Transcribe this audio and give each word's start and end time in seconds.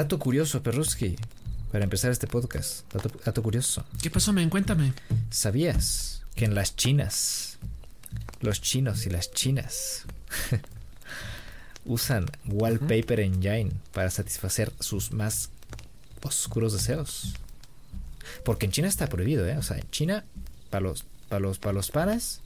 Dato 0.00 0.18
curioso, 0.18 0.62
Perruski. 0.62 1.14
Para 1.70 1.84
empezar 1.84 2.10
este 2.10 2.26
podcast. 2.26 2.90
Dato, 2.90 3.10
dato 3.22 3.42
curioso. 3.42 3.84
¿Qué 4.00 4.08
pasó, 4.08 4.32
men? 4.32 4.48
Cuéntame. 4.48 4.94
¿Sabías 5.28 6.22
que 6.34 6.46
en 6.46 6.54
las 6.54 6.74
chinas, 6.74 7.58
los 8.40 8.62
chinos 8.62 9.04
y 9.04 9.10
las 9.10 9.30
chinas 9.30 10.04
usan 11.84 12.30
Wallpaper 12.46 13.20
Engine 13.20 13.72
para 13.92 14.08
satisfacer 14.08 14.72
sus 14.80 15.12
más 15.12 15.50
oscuros 16.22 16.72
deseos? 16.72 17.34
Porque 18.42 18.64
en 18.64 18.72
China 18.72 18.88
está 18.88 19.06
prohibido, 19.06 19.46
¿eh? 19.46 19.58
O 19.58 19.62
sea, 19.62 19.76
en 19.76 19.90
China, 19.90 20.24
para 20.70 20.80
los, 20.80 21.04
para 21.28 21.40
los, 21.40 21.58
para 21.58 21.74
los 21.74 21.90
panas, 21.90 22.40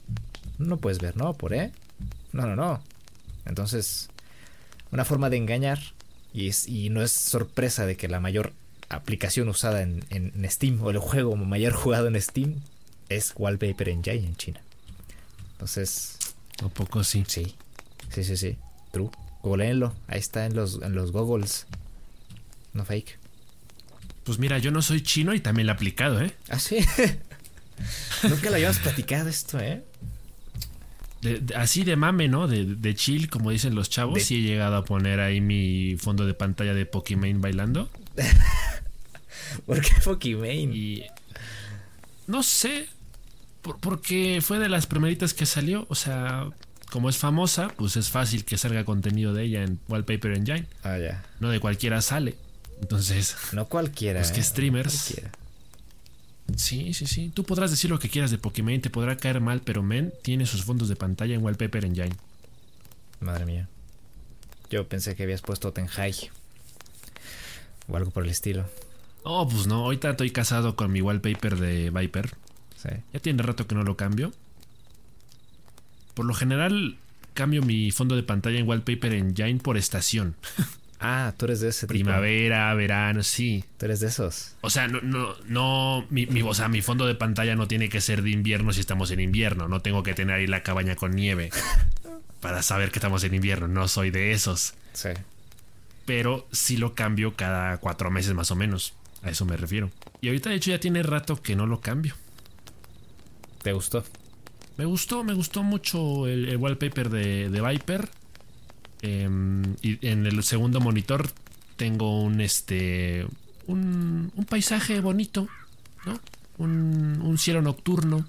no 0.58 0.78
puedes 0.78 0.98
ver, 0.98 1.16
¿no? 1.16 1.34
Por, 1.34 1.54
¿eh? 1.54 1.70
No, 2.32 2.48
no, 2.48 2.56
no. 2.56 2.82
Entonces, 3.44 4.08
una 4.90 5.04
forma 5.04 5.30
de 5.30 5.36
engañar, 5.36 5.78
y, 6.34 6.48
es, 6.48 6.68
y 6.68 6.90
no 6.90 7.02
es 7.02 7.12
sorpresa 7.12 7.86
de 7.86 7.96
que 7.96 8.08
la 8.08 8.20
mayor 8.20 8.52
aplicación 8.90 9.48
usada 9.48 9.80
en, 9.82 10.04
en 10.10 10.50
Steam, 10.50 10.82
o 10.82 10.90
el 10.90 10.98
juego 10.98 11.36
mayor 11.36 11.72
jugado 11.74 12.08
en 12.08 12.20
Steam, 12.20 12.60
es 13.08 13.32
Wallpaper 13.36 13.88
Engine 13.88 14.26
en 14.26 14.36
China. 14.36 14.60
Entonces, 15.52 16.18
Un 16.62 16.70
poco 16.70 17.04
sí. 17.04 17.24
sí, 17.26 17.54
sí, 18.12 18.24
sí, 18.24 18.36
sí, 18.36 18.56
true. 18.92 19.10
Googleenlo, 19.42 19.94
ahí 20.08 20.18
está 20.18 20.46
en 20.46 20.54
los, 20.56 20.80
en 20.82 20.94
los 20.94 21.12
goggles. 21.12 21.66
No 22.72 22.84
fake. 22.84 23.18
Pues 24.24 24.38
mira, 24.38 24.58
yo 24.58 24.70
no 24.70 24.80
soy 24.82 25.02
chino 25.02 25.34
y 25.34 25.40
también 25.40 25.66
lo 25.66 25.72
he 25.72 25.76
aplicado, 25.76 26.20
¿eh? 26.20 26.34
Ah, 26.48 26.58
sí. 26.58 26.78
Nunca 28.22 28.48
lo 28.48 28.56
habíamos 28.56 28.78
platicado 28.78 29.28
esto, 29.28 29.60
¿eh? 29.60 29.84
De- 31.24 31.40
de- 31.40 31.54
así 31.56 31.82
de 31.84 31.96
mame, 31.96 32.28
¿no? 32.28 32.46
De, 32.46 32.64
de 32.64 32.94
chill, 32.94 33.28
como 33.28 33.50
dicen 33.50 33.74
los 33.74 33.88
chavos. 33.90 34.22
Sí 34.22 34.36
he 34.36 34.42
llegado 34.42 34.76
a 34.76 34.84
poner 34.84 35.18
ahí 35.20 35.40
mi 35.40 35.96
fondo 35.98 36.26
de 36.26 36.34
pantalla 36.34 36.74
de 36.74 36.86
Pokémon 36.86 37.40
bailando. 37.40 37.88
¿Por 39.66 39.80
qué 39.80 39.92
Pokimane? 40.02 40.74
Y 40.74 41.04
no 42.26 42.42
sé, 42.42 42.86
por- 43.62 43.78
porque 43.78 44.40
fue 44.42 44.58
de 44.58 44.68
las 44.68 44.86
primeritas 44.86 45.34
que 45.34 45.46
salió. 45.46 45.86
O 45.88 45.94
sea, 45.94 46.48
como 46.90 47.08
es 47.08 47.16
famosa, 47.18 47.68
pues 47.76 47.96
es 47.96 48.10
fácil 48.10 48.44
que 48.44 48.58
salga 48.58 48.84
contenido 48.84 49.32
de 49.34 49.44
ella 49.44 49.62
en 49.62 49.78
Wallpaper 49.88 50.32
Engine. 50.32 50.66
Ah, 50.82 50.98
ya. 50.98 51.24
No 51.40 51.48
de 51.50 51.60
cualquiera 51.60 52.00
sale. 52.02 52.36
Entonces, 52.80 53.36
No 53.52 53.66
cualquiera. 53.66 54.20
Pues 54.20 54.32
que 54.32 54.40
¿eh? 54.40 54.44
streamers. 54.44 54.92
No 54.94 55.00
cualquiera. 55.00 55.30
Sí, 56.56 56.94
sí, 56.94 57.06
sí. 57.06 57.30
Tú 57.32 57.44
podrás 57.44 57.70
decir 57.70 57.90
lo 57.90 57.98
que 57.98 58.08
quieras 58.08 58.30
de 58.30 58.38
Pokémon, 58.38 58.80
te 58.80 58.90
podrá 58.90 59.16
caer 59.16 59.40
mal, 59.40 59.60
pero 59.60 59.82
Men 59.82 60.12
tiene 60.22 60.46
sus 60.46 60.64
fondos 60.64 60.88
de 60.88 60.96
pantalla 60.96 61.34
en 61.34 61.42
Wallpaper 61.42 61.84
Engine. 61.84 62.16
Madre 63.20 63.46
mía. 63.46 63.68
Yo 64.70 64.88
pensé 64.88 65.14
que 65.14 65.22
habías 65.22 65.40
puesto 65.40 65.72
Tenhai. 65.72 66.14
O 67.88 67.96
algo 67.96 68.10
por 68.10 68.24
el 68.24 68.30
estilo. 68.30 68.66
Oh, 69.22 69.48
pues 69.48 69.66
no, 69.66 69.84
ahorita 69.84 70.10
estoy 70.10 70.30
casado 70.30 70.76
con 70.76 70.92
mi 70.92 71.00
wallpaper 71.00 71.56
de 71.56 71.90
Viper. 71.90 72.34
Sí. 72.76 72.90
Ya 73.12 73.20
tiene 73.20 73.42
rato 73.42 73.66
que 73.66 73.74
no 73.74 73.82
lo 73.82 73.96
cambio. 73.96 74.32
Por 76.14 76.26
lo 76.26 76.34
general, 76.34 76.98
cambio 77.32 77.62
mi 77.62 77.90
fondo 77.90 78.16
de 78.16 78.22
pantalla 78.22 78.58
en 78.58 78.68
Wallpaper 78.68 79.14
Engine 79.14 79.60
por 79.60 79.76
estación. 79.76 80.36
Ah, 81.00 81.34
tú 81.36 81.44
eres 81.46 81.60
de 81.60 81.68
ese 81.68 81.86
tipo. 81.86 81.88
Primavera, 81.92 82.72
verano, 82.74 83.22
sí. 83.22 83.64
Tú 83.78 83.84
eres 83.86 84.00
de 84.00 84.06
esos. 84.08 84.54
O 84.62 84.70
sea, 84.70 84.88
no, 84.88 85.00
no, 85.02 85.34
no, 85.46 86.06
mi, 86.10 86.26
mi- 86.26 86.42
o 86.42 86.54
sea, 86.54 86.68
mi 86.68 86.80
fondo 86.82 87.06
de 87.06 87.14
pantalla 87.14 87.56
no 87.56 87.68
tiene 87.68 87.88
que 87.88 88.00
ser 88.00 88.22
de 88.22 88.30
invierno 88.30 88.72
si 88.72 88.80
estamos 88.80 89.10
en 89.10 89.20
invierno. 89.20 89.68
No 89.68 89.80
tengo 89.80 90.02
que 90.02 90.14
tener 90.14 90.36
ahí 90.36 90.46
la 90.46 90.62
cabaña 90.62 90.96
con 90.96 91.10
nieve 91.12 91.50
para 92.40 92.62
saber 92.62 92.90
que 92.90 92.98
estamos 93.00 93.22
en 93.24 93.34
invierno. 93.34 93.68
No 93.68 93.88
soy 93.88 94.10
de 94.10 94.32
esos. 94.32 94.74
Sí. 94.92 95.10
Pero 96.06 96.46
sí 96.52 96.76
lo 96.76 96.94
cambio 96.94 97.34
cada 97.34 97.78
cuatro 97.78 98.10
meses 98.10 98.32
más 98.34 98.50
o 98.50 98.54
menos. 98.56 98.94
A 99.22 99.30
eso 99.30 99.44
me 99.44 99.56
refiero. 99.56 99.90
Y 100.20 100.28
ahorita 100.28 100.50
de 100.50 100.56
hecho 100.56 100.70
ya 100.70 100.78
tiene 100.80 101.02
rato 101.02 101.40
que 101.42 101.56
no 101.56 101.66
lo 101.66 101.80
cambio. 101.80 102.14
¿Te 103.62 103.72
gustó? 103.72 104.04
Me 104.76 104.84
gustó, 104.84 105.24
me 105.24 105.32
gustó 105.34 105.62
mucho 105.62 106.26
el, 106.26 106.48
el 106.48 106.56
wallpaper 106.56 107.08
de, 107.08 107.48
de 107.48 107.60
Viper. 107.60 108.08
Em, 109.04 109.76
y 109.82 110.06
en 110.08 110.24
el 110.24 110.42
segundo 110.42 110.80
monitor 110.80 111.30
tengo 111.76 112.22
un 112.22 112.40
este. 112.40 113.26
un, 113.66 114.32
un 114.34 114.44
paisaje 114.46 115.00
bonito, 115.00 115.46
¿no? 116.06 116.18
Un, 116.56 117.20
un 117.22 117.36
cielo 117.36 117.60
nocturno. 117.60 118.26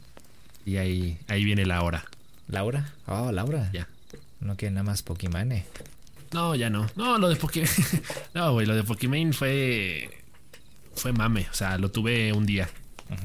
Y 0.65 0.75
ahí, 0.75 1.17
ahí 1.29 1.45
viene 1.45 1.65
la 1.65 1.81
hora. 1.81 2.03
¿Laura? 2.49 2.91
Oh, 3.07 3.31
Laura. 3.31 3.69
Ya. 3.71 3.87
No 4.41 4.57
quiere 4.57 4.73
nada 4.73 4.83
más 4.83 5.01
Pokimane. 5.01 5.65
No, 6.33 6.55
ya 6.55 6.69
no. 6.69 6.87
No, 6.97 7.17
lo 7.19 7.29
de 7.29 7.37
Pokémon. 7.37 7.69
no, 8.33 8.51
güey, 8.51 8.67
lo 8.67 8.75
de 8.75 8.83
Pokémon 8.83 9.31
fue. 9.31 10.09
Fue 10.93 11.13
mame. 11.13 11.47
O 11.49 11.53
sea, 11.53 11.77
lo 11.77 11.89
tuve 11.89 12.33
un 12.33 12.45
día 12.45 12.69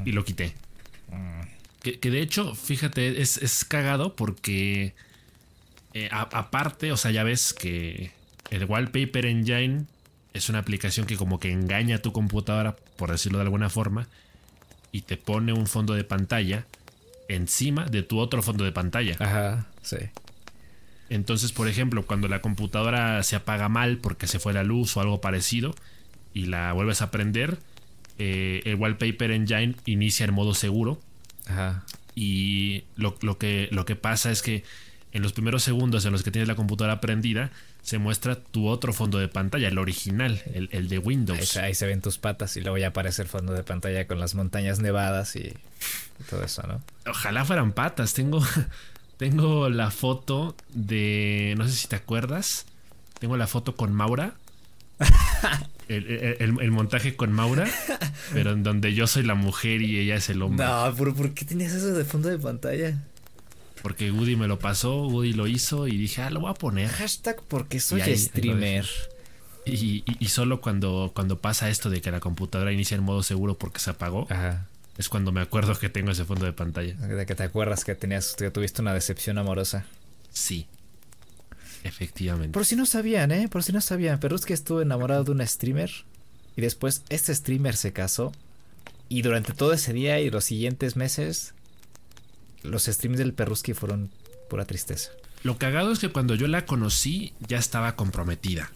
y 0.04 0.12
lo 0.12 0.24
quité. 0.24 0.54
Que, 1.82 1.98
que 1.98 2.10
de 2.10 2.20
hecho, 2.20 2.54
fíjate, 2.54 3.20
es, 3.20 3.38
es 3.38 3.64
cagado 3.64 4.14
porque. 4.14 4.94
Eh, 5.94 6.08
a- 6.12 6.28
aparte, 6.32 6.92
o 6.92 6.96
sea, 6.96 7.10
ya 7.10 7.22
ves 7.24 7.52
que 7.52 8.12
el 8.50 8.64
Wallpaper 8.64 9.26
Engine 9.26 9.84
es 10.32 10.48
una 10.48 10.58
aplicación 10.60 11.06
que 11.06 11.16
como 11.16 11.40
que 11.40 11.50
engaña 11.50 11.96
a 11.96 11.98
tu 12.02 12.12
computadora, 12.12 12.76
por 12.96 13.10
decirlo 13.10 13.38
de 13.38 13.44
alguna 13.44 13.68
forma, 13.70 14.06
y 14.92 15.02
te 15.02 15.16
pone 15.16 15.52
un 15.52 15.66
fondo 15.66 15.94
de 15.94 16.04
pantalla 16.04 16.66
encima 17.28 17.84
de 17.86 18.02
tu 18.02 18.18
otro 18.18 18.42
fondo 18.42 18.64
de 18.64 18.72
pantalla. 18.72 19.16
Ajá, 19.20 19.66
sí. 19.82 19.96
Entonces, 21.08 21.50
por 21.52 21.66
ejemplo, 21.68 22.06
cuando 22.06 22.28
la 22.28 22.40
computadora 22.40 23.22
se 23.22 23.36
apaga 23.36 23.68
mal 23.68 23.98
porque 23.98 24.26
se 24.26 24.38
fue 24.38 24.52
la 24.52 24.62
luz 24.62 24.96
o 24.96 25.00
algo 25.00 25.20
parecido 25.20 25.74
y 26.34 26.46
la 26.46 26.72
vuelves 26.72 27.02
a 27.02 27.10
prender, 27.10 27.58
eh, 28.18 28.62
el 28.64 28.76
Wallpaper 28.76 29.30
Engine 29.32 29.74
inicia 29.86 30.24
en 30.26 30.34
modo 30.34 30.54
seguro 30.54 31.00
Ajá. 31.46 31.84
y 32.14 32.84
lo, 32.96 33.16
lo 33.22 33.38
que, 33.38 33.68
lo 33.72 33.84
que 33.84 33.96
pasa 33.96 34.30
es 34.30 34.42
que 34.42 34.62
en 35.12 35.22
los 35.22 35.32
primeros 35.32 35.62
segundos 35.62 36.04
en 36.04 36.12
los 36.12 36.22
que 36.22 36.30
tienes 36.30 36.46
la 36.48 36.54
computadora 36.54 37.00
prendida, 37.00 37.50
se 37.82 37.98
muestra 37.98 38.36
tu 38.36 38.68
otro 38.68 38.92
fondo 38.92 39.18
de 39.18 39.28
pantalla, 39.28 39.68
el 39.68 39.78
original, 39.78 40.40
el, 40.54 40.68
el 40.72 40.88
de 40.88 40.98
Windows. 40.98 41.56
ahí 41.56 41.74
se 41.74 41.86
ven 41.86 42.00
tus 42.00 42.18
patas 42.18 42.56
y 42.56 42.60
luego 42.60 42.78
ya 42.78 42.88
aparece 42.88 43.22
el 43.22 43.28
fondo 43.28 43.52
de 43.52 43.62
pantalla 43.64 44.06
con 44.06 44.20
las 44.20 44.34
montañas 44.34 44.78
nevadas 44.80 45.34
y, 45.36 45.40
y 45.40 46.22
todo 46.28 46.44
eso, 46.44 46.62
¿no? 46.66 46.82
Ojalá 47.10 47.44
fueran 47.44 47.72
patas. 47.72 48.14
Tengo, 48.14 48.40
tengo 49.16 49.68
la 49.68 49.90
foto 49.90 50.54
de. 50.72 51.54
No 51.58 51.66
sé 51.66 51.72
si 51.74 51.88
te 51.88 51.96
acuerdas. 51.96 52.66
Tengo 53.18 53.36
la 53.36 53.46
foto 53.46 53.74
con 53.76 53.92
Maura. 53.92 54.34
El- 55.88 56.38
el 56.38 56.70
montaje 56.70 57.16
con 57.16 57.32
Maura. 57.32 57.68
Pero 58.32 58.52
en 58.52 58.62
donde 58.62 58.94
yo 58.94 59.08
soy 59.08 59.24
la 59.24 59.34
mujer 59.34 59.82
y 59.82 59.98
ella 59.98 60.14
es 60.14 60.28
el 60.30 60.40
hombre. 60.40 60.64
No, 60.64 60.94
pero 60.96 61.12
¿por 61.14 61.34
qué 61.34 61.44
tenías 61.44 61.72
eso 61.72 61.92
de 61.92 62.04
fondo 62.04 62.28
de 62.28 62.38
pantalla? 62.38 62.96
Porque 63.82 64.10
Woody 64.10 64.36
me 64.36 64.46
lo 64.46 64.58
pasó, 64.58 65.06
Woody 65.06 65.32
lo 65.32 65.46
hizo 65.46 65.86
y 65.88 65.96
dije, 65.96 66.22
ah, 66.22 66.30
lo 66.30 66.40
voy 66.40 66.50
a 66.50 66.54
poner. 66.54 66.88
Hashtag 66.88 67.42
porque 67.48 67.80
soy 67.80 68.00
Y 68.00 68.02
ahí- 68.02 68.10
ahí 68.10 68.16
lo 68.16 68.22
streamer. 68.24 68.86
Y, 69.66 69.72
y- 69.72 70.04
y 70.18 70.28
solo 70.28 70.60
cuando, 70.60 71.12
cuando 71.14 71.38
pasa 71.38 71.68
esto 71.70 71.90
de 71.90 72.00
que 72.00 72.10
la 72.10 72.20
computadora 72.20 72.72
inicia 72.72 72.96
en 72.96 73.02
modo 73.02 73.22
seguro 73.22 73.56
porque 73.58 73.78
se 73.80 73.90
apagó, 73.90 74.26
Ajá. 74.30 74.66
es 74.98 75.08
cuando 75.08 75.32
me 75.32 75.40
acuerdo 75.40 75.78
que 75.78 75.88
tengo 75.88 76.10
ese 76.10 76.24
fondo 76.24 76.44
de 76.46 76.52
pantalla. 76.52 76.94
De 76.94 77.26
que 77.26 77.34
te 77.34 77.42
acuerdas 77.42 77.84
que 77.84 77.94
tenías, 77.94 78.34
que 78.36 78.50
tuviste 78.50 78.82
una 78.82 78.94
decepción 78.94 79.38
amorosa. 79.38 79.84
Sí. 80.32 80.66
Efectivamente. 81.84 82.52
Por 82.52 82.66
si 82.66 82.76
no 82.76 82.84
sabían, 82.86 83.30
¿eh? 83.32 83.48
Por 83.48 83.62
si 83.62 83.72
no 83.72 83.80
sabían, 83.80 84.20
pero 84.20 84.36
es 84.36 84.44
que 84.44 84.52
estuvo 84.54 84.82
enamorado 84.82 85.24
de 85.24 85.30
una 85.32 85.46
streamer 85.46 85.90
y 86.56 86.60
después 86.60 87.02
este 87.08 87.34
streamer 87.34 87.76
se 87.76 87.92
casó 87.92 88.32
y 89.08 89.22
durante 89.22 89.52
todo 89.54 89.72
ese 89.72 89.92
día 89.92 90.20
y 90.20 90.30
los 90.30 90.44
siguientes 90.44 90.96
meses 90.96 91.54
los 92.62 92.84
streams 92.84 93.18
del 93.18 93.32
Perruski 93.32 93.74
fueron 93.74 94.10
pura 94.48 94.64
tristeza. 94.64 95.10
Lo 95.42 95.56
cagado 95.58 95.92
es 95.92 95.98
que 95.98 96.08
cuando 96.10 96.34
yo 96.34 96.48
la 96.48 96.66
conocí 96.66 97.32
ya 97.48 97.58
estaba 97.58 97.96
comprometida. 97.96 98.70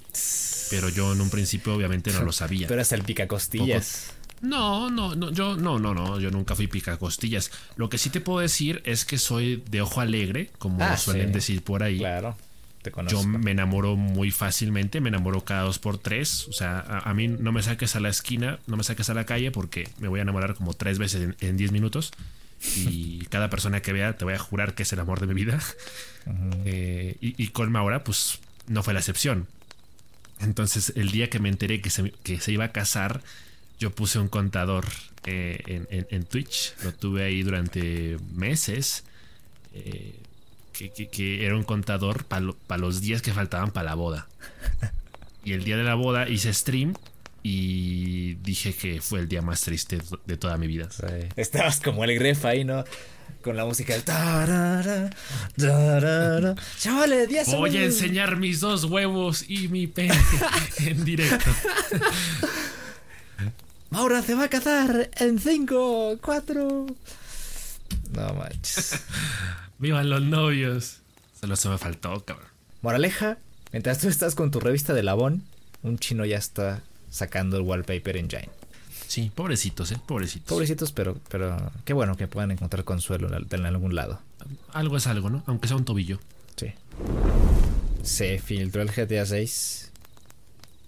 Pero 0.70 0.88
yo 0.88 1.12
en 1.12 1.20
un 1.20 1.28
principio 1.30 1.74
obviamente 1.74 2.12
no 2.12 2.22
lo 2.22 2.32
sabía. 2.32 2.66
Pero 2.68 2.80
hasta 2.80 2.94
el 2.94 3.02
picacostillas. 3.02 4.12
No, 4.40 4.90
no, 4.90 5.14
no, 5.14 5.30
yo 5.30 5.56
no, 5.56 5.78
no, 5.78 5.94
no, 5.94 6.20
yo 6.20 6.30
nunca 6.30 6.54
fui 6.54 6.66
picacostillas. 6.66 7.50
Lo 7.76 7.88
que 7.88 7.98
sí 7.98 8.10
te 8.10 8.20
puedo 8.20 8.40
decir 8.40 8.82
es 8.84 9.04
que 9.04 9.18
soy 9.18 9.62
de 9.70 9.80
ojo 9.82 10.00
alegre, 10.00 10.50
como 10.58 10.82
Ah, 10.84 10.96
suelen 10.96 11.28
sí. 11.28 11.32
decir 11.34 11.62
por 11.64 11.82
ahí. 11.82 11.98
Claro, 11.98 12.36
te 12.82 12.90
conozco. 12.90 13.20
Yo 13.22 13.26
me 13.26 13.52
enamoro 13.52 13.96
muy 13.96 14.30
fácilmente, 14.30 15.00
me 15.00 15.08
enamoro 15.08 15.44
cada 15.44 15.62
dos 15.62 15.78
por 15.78 15.96
tres. 15.98 16.46
O 16.48 16.52
sea, 16.52 16.78
a, 16.80 17.10
a 17.10 17.14
mí 17.14 17.28
no 17.28 17.52
me 17.52 17.62
saques 17.62 17.96
a 17.96 18.00
la 18.00 18.10
esquina, 18.10 18.58
no 18.66 18.76
me 18.76 18.84
saques 18.84 19.08
a 19.08 19.14
la 19.14 19.24
calle 19.24 19.50
porque 19.50 19.88
me 19.98 20.08
voy 20.08 20.18
a 20.18 20.22
enamorar 20.22 20.54
como 20.54 20.74
tres 20.74 20.98
veces 20.98 21.22
en, 21.22 21.36
en 21.40 21.56
diez 21.56 21.72
minutos. 21.72 22.12
Y 22.76 23.26
cada 23.26 23.50
persona 23.50 23.82
que 23.82 23.92
vea 23.92 24.16
te 24.16 24.24
voy 24.24 24.34
a 24.34 24.38
jurar 24.38 24.74
que 24.74 24.84
es 24.84 24.92
el 24.92 25.00
amor 25.00 25.20
de 25.20 25.26
mi 25.26 25.34
vida. 25.34 25.60
Eh, 26.64 27.16
y, 27.20 27.42
y 27.42 27.48
con 27.48 27.70
Maura, 27.70 28.02
pues 28.04 28.38
no 28.66 28.82
fue 28.82 28.94
la 28.94 29.00
excepción. 29.00 29.46
Entonces, 30.40 30.92
el 30.96 31.10
día 31.10 31.28
que 31.30 31.38
me 31.38 31.48
enteré 31.48 31.80
que 31.80 31.90
se, 31.90 32.10
que 32.22 32.40
se 32.40 32.52
iba 32.52 32.64
a 32.64 32.72
casar, 32.72 33.22
yo 33.78 33.90
puse 33.94 34.18
un 34.18 34.28
contador 34.28 34.86
eh, 35.26 35.62
en, 35.66 35.86
en- 35.90 36.06
en 36.10 36.24
Twitch. 36.24 36.74
Lo 36.82 36.92
tuve 36.92 37.24
ahí 37.24 37.42
durante 37.42 38.16
meses. 38.34 39.04
eh, 39.74 40.14
que, 40.72 40.90
que- 40.90 41.08
que 41.08 41.44
era 41.46 41.54
un 41.56 41.62
contador 41.64 42.24
para 42.24 42.78
los 42.80 43.00
días 43.00 43.22
que 43.22 43.32
faltaban 43.32 43.70
para 43.70 43.90
la 43.90 43.94
boda. 43.94 44.26
Y 45.44 45.52
el 45.52 45.62
día 45.64 45.76
de 45.76 45.84
la 45.84 45.94
boda 45.94 46.28
hice 46.28 46.52
stream 46.52 46.94
y 47.46 48.36
dije 48.36 48.74
que 48.74 49.02
fue 49.02 49.20
el 49.20 49.28
día 49.28 49.42
más 49.42 49.60
triste 49.60 49.98
de 50.24 50.36
toda 50.38 50.56
mi 50.56 50.66
vida. 50.66 50.88
Estabas 51.36 51.78
como 51.78 52.02
el 52.02 52.18
gref 52.18 52.46
ahí, 52.46 52.64
¿no? 52.64 52.84
Con 53.42 53.58
la 53.58 53.66
música 53.66 53.92
del... 53.92 54.02
Chavales, 56.78 57.46
Voy 57.48 57.76
a 57.76 57.84
enseñar 57.84 58.38
mis 58.38 58.60
dos 58.60 58.84
huevos 58.84 59.44
y 59.46 59.68
mi 59.68 59.86
pene 59.86 60.18
en 60.78 61.04
directo. 61.04 61.50
Maura 63.90 64.22
se 64.22 64.34
va 64.34 64.44
a 64.44 64.48
casar 64.48 65.10
en 65.18 65.38
5, 65.38 66.20
4. 66.22 66.86
No 68.12 68.34
manches. 68.34 69.02
Vivan 69.78 70.08
los 70.08 70.22
novios. 70.22 71.00
Solo 71.38 71.56
se 71.56 71.68
me 71.68 71.76
faltó, 71.76 72.24
cabrón. 72.24 72.48
Moraleja, 72.80 73.36
mientras 73.70 73.98
tú 73.98 74.08
estás 74.08 74.34
con 74.34 74.50
tu 74.50 74.60
revista 74.60 74.94
de 74.94 75.02
Labón, 75.02 75.44
un 75.82 75.98
chino 75.98 76.24
ya 76.24 76.38
está 76.38 76.82
sacando 77.14 77.56
el 77.56 77.62
wallpaper 77.62 78.16
engine. 78.16 78.48
Sí, 79.06 79.30
pobrecitos, 79.32 79.92
¿eh? 79.92 79.98
Pobrecitos. 80.04 80.48
Pobrecitos, 80.48 80.90
pero, 80.90 81.16
pero 81.28 81.70
qué 81.84 81.92
bueno 81.92 82.16
que 82.16 82.26
puedan 82.26 82.50
encontrar 82.50 82.82
consuelo 82.82 83.28
en 83.28 83.66
algún 83.66 83.94
lado. 83.94 84.20
Algo 84.72 84.96
es 84.96 85.06
algo, 85.06 85.30
¿no? 85.30 85.44
Aunque 85.46 85.68
sea 85.68 85.76
un 85.76 85.84
tobillo. 85.84 86.18
Sí. 86.56 86.72
Se 88.02 88.40
filtró 88.40 88.82
el 88.82 88.90
GTA 88.90 89.24
6. 89.26 89.92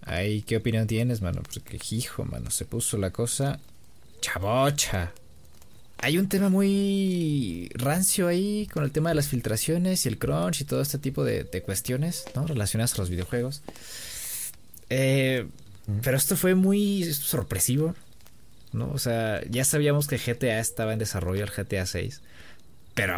Ay, 0.03 0.43
¿qué 0.43 0.57
opinión 0.57 0.89
tienes, 0.89 1.23
mano? 1.23 1.43
Porque, 1.43 1.79
hijo, 1.91 2.25
mano, 2.25 2.51
se 2.51 2.65
puso 2.65 2.99
la 2.99 3.13
cosa 3.13 3.61
chabocha. 4.21 5.13
Hay 5.99 6.19
un 6.19 6.29
tema 6.29 6.49
muy 6.49 7.71
rancio 7.75 8.27
ahí 8.27 8.67
con 8.73 8.83
el 8.83 8.91
tema 8.91 9.11
de 9.11 9.15
las 9.15 9.29
filtraciones 9.29 10.05
y 10.05 10.09
el 10.09 10.19
crunch 10.19 10.63
y 10.63 10.65
todo 10.65 10.81
este 10.81 10.99
tipo 10.99 11.23
de, 11.23 11.45
de 11.45 11.63
cuestiones, 11.63 12.25
¿no? 12.35 12.49
Relacionadas 12.49 12.95
a 12.95 12.99
los 12.99 13.11
videojuegos. 13.11 13.63
Eh, 14.91 15.47
pero 16.03 16.17
esto 16.17 16.37
fue 16.37 16.55
muy 16.55 17.05
sorpresivo, 17.13 17.95
¿no? 18.73 18.91
O 18.93 18.99
sea, 18.99 19.41
ya 19.49 19.65
sabíamos 19.65 20.09
que 20.09 20.19
GTA 20.19 20.59
estaba 20.59 20.93
en 20.93 20.99
desarrollo, 20.99 21.45
el 21.45 21.51
GTA 21.51 21.87
6. 21.87 22.23
Pero 22.95 23.15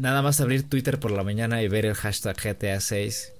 nada 0.00 0.22
más 0.22 0.40
abrir 0.40 0.68
Twitter 0.68 0.98
por 0.98 1.10
la 1.10 1.24
mañana 1.24 1.62
y 1.62 1.68
ver 1.68 1.84
el 1.86 1.94
hashtag 1.94 2.36
GTA 2.36 2.80
6 2.80 3.32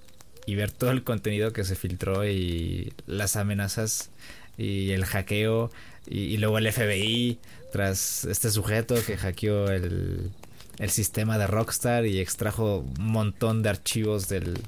y 0.45 0.55
ver 0.55 0.71
todo 0.71 0.91
el 0.91 1.03
contenido 1.03 1.53
que 1.53 1.63
se 1.63 1.75
filtró 1.75 2.27
y 2.27 2.93
las 3.07 3.35
amenazas 3.35 4.09
y 4.57 4.91
el 4.91 5.05
hackeo 5.05 5.71
y, 6.07 6.37
luego 6.37 6.57
el 6.57 6.71
FBI 6.71 7.39
tras 7.71 8.25
este 8.25 8.49
sujeto 8.49 8.95
que 9.05 9.17
hackeó 9.17 9.69
el, 9.69 10.31
el, 10.79 10.89
sistema 10.89 11.37
de 11.37 11.47
Rockstar 11.47 12.05
y 12.05 12.19
extrajo 12.19 12.79
un 12.79 13.05
montón 13.05 13.63
de 13.63 13.69
archivos 13.69 14.27
del, 14.27 14.59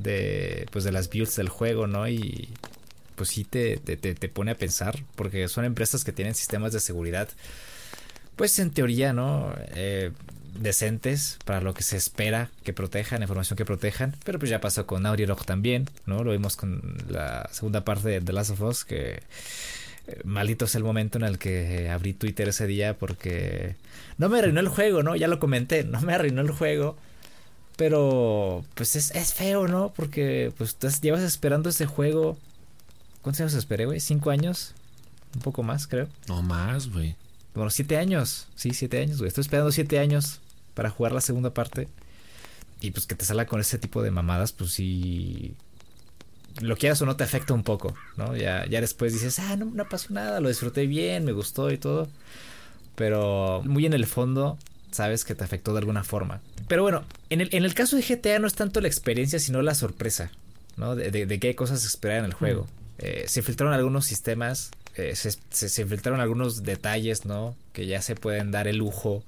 de, 0.00 0.66
pues 0.70 0.84
de 0.84 0.92
las 0.92 1.08
builds 1.10 1.36
del 1.36 1.48
juego, 1.48 1.86
¿no? 1.86 2.06
Y 2.06 2.48
pues 3.14 3.30
sí 3.30 3.44
te, 3.44 3.76
te, 3.78 4.28
pone 4.28 4.52
a 4.52 4.56
pensar, 4.56 5.04
porque 5.14 5.48
son 5.48 5.64
empresas 5.64 6.04
que 6.04 6.12
tienen 6.12 6.34
sistemas 6.34 6.72
de 6.72 6.80
seguridad, 6.80 7.28
pues 8.36 8.58
en 8.58 8.70
teoría, 8.70 9.12
¿no? 9.12 9.54
Eh, 9.74 10.10
decentes 10.58 11.38
para 11.44 11.60
lo 11.60 11.74
que 11.74 11.82
se 11.82 11.96
espera 11.96 12.50
que 12.62 12.72
protejan, 12.72 13.22
información 13.22 13.56
que 13.56 13.64
protejan, 13.64 14.14
pero 14.24 14.38
pues 14.38 14.50
ya 14.50 14.60
pasó 14.60 14.86
con 14.86 15.02
Naughty 15.02 15.26
Dog 15.26 15.44
también, 15.44 15.88
¿no? 16.06 16.24
Lo 16.24 16.32
vimos 16.32 16.56
con 16.56 16.96
la 17.08 17.48
segunda 17.52 17.84
parte 17.84 18.08
de 18.08 18.20
The 18.20 18.32
Last 18.32 18.50
of 18.50 18.60
Us, 18.62 18.84
que 18.84 19.22
eh, 20.06 20.20
maldito 20.24 20.66
es 20.66 20.74
el 20.74 20.84
momento 20.84 21.18
en 21.18 21.24
el 21.24 21.38
que 21.38 21.90
abrí 21.90 22.12
Twitter 22.12 22.48
ese 22.48 22.66
día 22.66 22.96
porque 22.96 23.76
no 24.18 24.28
me 24.28 24.38
arruinó 24.38 24.60
el 24.60 24.68
juego, 24.68 25.02
¿no? 25.02 25.16
Ya 25.16 25.28
lo 25.28 25.40
comenté, 25.40 25.84
no 25.84 26.00
me 26.00 26.14
arruinó 26.14 26.40
el 26.40 26.50
juego. 26.50 26.96
Pero 27.76 28.64
pues 28.74 28.94
es, 28.94 29.10
es 29.16 29.34
feo, 29.34 29.66
¿no? 29.66 29.92
Porque 29.96 30.52
pues 30.56 30.78
llevas 31.00 31.22
esperando 31.22 31.70
ese 31.70 31.86
juego 31.86 32.38
¿Cuántos 33.24 33.40
años 33.40 33.54
esperé, 33.54 33.86
güey? 33.86 34.00
¿Cinco 34.00 34.30
años? 34.30 34.74
Un 35.34 35.40
poco 35.40 35.62
más, 35.62 35.86
creo. 35.86 36.08
No 36.28 36.42
más, 36.42 36.92
güey. 36.92 37.16
Bueno, 37.54 37.70
siete 37.70 37.96
años. 37.96 38.48
Sí, 38.54 38.74
siete 38.74 39.00
años, 39.00 39.16
güey. 39.16 39.28
Estoy 39.28 39.40
esperando 39.40 39.72
siete 39.72 39.98
años 39.98 40.40
para 40.74 40.90
jugar 40.90 41.12
la 41.12 41.22
segunda 41.22 41.54
parte. 41.54 41.88
Y 42.82 42.90
pues 42.90 43.06
que 43.06 43.14
te 43.14 43.24
salga 43.24 43.46
con 43.46 43.60
ese 43.60 43.78
tipo 43.78 44.02
de 44.02 44.10
mamadas, 44.10 44.52
pues 44.52 44.72
sí. 44.72 45.54
Lo 46.60 46.76
quieras 46.76 47.00
o 47.00 47.06
no 47.06 47.16
te 47.16 47.24
afecta 47.24 47.54
un 47.54 47.62
poco, 47.62 47.94
¿no? 48.18 48.36
Ya, 48.36 48.66
ya 48.66 48.82
después 48.82 49.14
dices, 49.14 49.38
ah, 49.38 49.56
no, 49.56 49.64
no 49.64 49.88
pasó 49.88 50.12
nada, 50.12 50.40
lo 50.40 50.50
disfruté 50.50 50.86
bien, 50.86 51.24
me 51.24 51.32
gustó 51.32 51.70
y 51.70 51.78
todo. 51.78 52.08
Pero 52.94 53.62
muy 53.64 53.86
en 53.86 53.94
el 53.94 54.04
fondo, 54.04 54.58
sabes 54.90 55.24
que 55.24 55.34
te 55.34 55.44
afectó 55.44 55.72
de 55.72 55.78
alguna 55.78 56.04
forma. 56.04 56.42
Pero 56.68 56.82
bueno, 56.82 57.04
en 57.30 57.40
el, 57.40 57.48
en 57.52 57.64
el 57.64 57.72
caso 57.72 57.96
de 57.96 58.02
GTA 58.02 58.38
no 58.38 58.46
es 58.46 58.54
tanto 58.54 58.82
la 58.82 58.88
experiencia, 58.88 59.38
sino 59.38 59.62
la 59.62 59.74
sorpresa, 59.74 60.30
¿no? 60.76 60.94
De, 60.94 61.10
de, 61.10 61.40
qué 61.40 61.54
cosas 61.54 61.86
esperar 61.86 62.18
en 62.18 62.26
el 62.26 62.34
juego. 62.34 62.66
Eh, 62.98 63.24
se 63.26 63.42
filtraron 63.42 63.74
algunos 63.74 64.06
sistemas, 64.06 64.70
eh, 64.96 65.16
se, 65.16 65.32
se, 65.50 65.86
filtraron 65.86 66.20
algunos 66.20 66.62
detalles, 66.62 67.24
¿no? 67.24 67.56
Que 67.72 67.86
ya 67.86 68.00
se 68.02 68.14
pueden 68.14 68.50
dar 68.50 68.68
el 68.68 68.76
lujo 68.76 69.24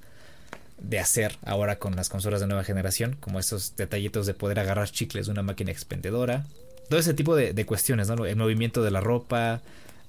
de 0.79 0.99
hacer 0.99 1.37
ahora 1.43 1.79
con 1.79 1.95
las 1.95 2.09
consolas 2.09 2.39
de 2.39 2.47
nueva 2.47 2.63
generación, 2.63 3.17
como 3.19 3.39
esos 3.39 3.75
detallitos 3.75 4.25
de 4.25 4.33
poder 4.33 4.59
agarrar 4.59 4.89
chicles 4.89 5.25
de 5.25 5.31
una 5.31 5.43
máquina 5.43 5.71
expendedora. 5.71 6.45
Todo 6.89 6.99
ese 6.99 7.13
tipo 7.13 7.35
de, 7.35 7.65
cuestiones, 7.65 8.07
¿no? 8.07 8.25
El 8.25 8.37
movimiento 8.37 8.83
de 8.83 8.91
la 8.91 9.01
ropa, 9.01 9.61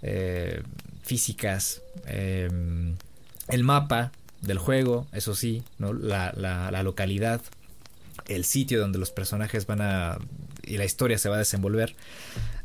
eh, 0.02 0.62
físicas, 1.02 1.82
em, 2.06 2.94
el 3.48 3.64
mapa 3.64 4.12
del 4.42 4.58
juego, 4.58 5.08
eso 5.12 5.34
sí, 5.34 5.64
¿no? 5.78 5.92
La, 5.92 6.32
la, 6.36 6.70
la, 6.70 6.82
localidad, 6.84 7.40
el 8.28 8.44
sitio 8.44 8.78
donde 8.78 8.98
los 8.98 9.10
personajes 9.10 9.66
van 9.66 9.80
a... 9.80 10.18
y 10.62 10.76
la 10.76 10.84
historia 10.84 11.18
se 11.18 11.28
va 11.28 11.36
a 11.36 11.38
desenvolver. 11.38 11.96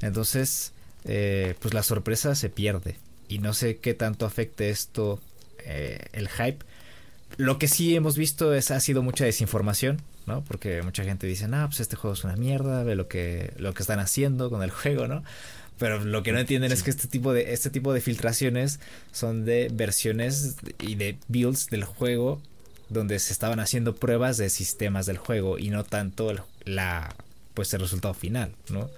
Entonces, 0.01 0.73
eh, 1.05 1.55
pues 1.59 1.73
la 1.73 1.83
sorpresa 1.83 2.35
se 2.35 2.49
pierde. 2.49 2.97
Y 3.27 3.39
no 3.39 3.53
sé 3.53 3.77
qué 3.77 3.93
tanto 3.93 4.25
afecte 4.25 4.69
esto 4.69 5.19
eh, 5.65 6.05
el 6.13 6.29
hype. 6.29 6.59
Lo 7.37 7.57
que 7.57 7.67
sí 7.67 7.95
hemos 7.95 8.17
visto 8.17 8.53
es 8.53 8.71
ha 8.71 8.79
sido 8.79 9.01
mucha 9.01 9.25
desinformación, 9.25 10.01
¿no? 10.27 10.43
Porque 10.43 10.81
mucha 10.83 11.03
gente 11.03 11.25
dice, 11.25 11.47
no, 11.47 11.65
pues 11.67 11.79
este 11.79 11.95
juego 11.95 12.13
es 12.13 12.23
una 12.23 12.35
mierda, 12.35 12.83
ve 12.83 12.95
lo 12.95 13.07
que, 13.07 13.53
lo 13.57 13.73
que 13.73 13.83
están 13.83 13.99
haciendo 13.99 14.49
con 14.49 14.61
el 14.63 14.71
juego, 14.71 15.07
¿no? 15.07 15.23
Pero 15.79 16.03
lo 16.03 16.21
que 16.21 16.31
no 16.31 16.39
entienden 16.39 16.71
es 16.71 16.83
que 16.83 16.91
este 16.91 17.07
tipo 17.07 17.33
de, 17.33 17.53
este 17.53 17.69
tipo 17.69 17.93
de 17.93 18.01
filtraciones 18.01 18.79
son 19.11 19.43
de 19.43 19.69
versiones 19.73 20.55
y 20.79 20.95
de 20.95 21.17
builds 21.27 21.67
del 21.67 21.83
juego 21.83 22.41
donde 22.89 23.17
se 23.19 23.33
estaban 23.33 23.59
haciendo 23.59 23.95
pruebas 23.95 24.37
de 24.37 24.49
sistemas 24.49 25.05
del 25.07 25.17
juego 25.17 25.57
y 25.57 25.69
no 25.69 25.83
tanto 25.83 26.31
la 26.63 27.15
pues 27.53 27.73
el 27.73 27.81
resultado 27.81 28.13
final, 28.13 28.53
¿no? 28.69 28.89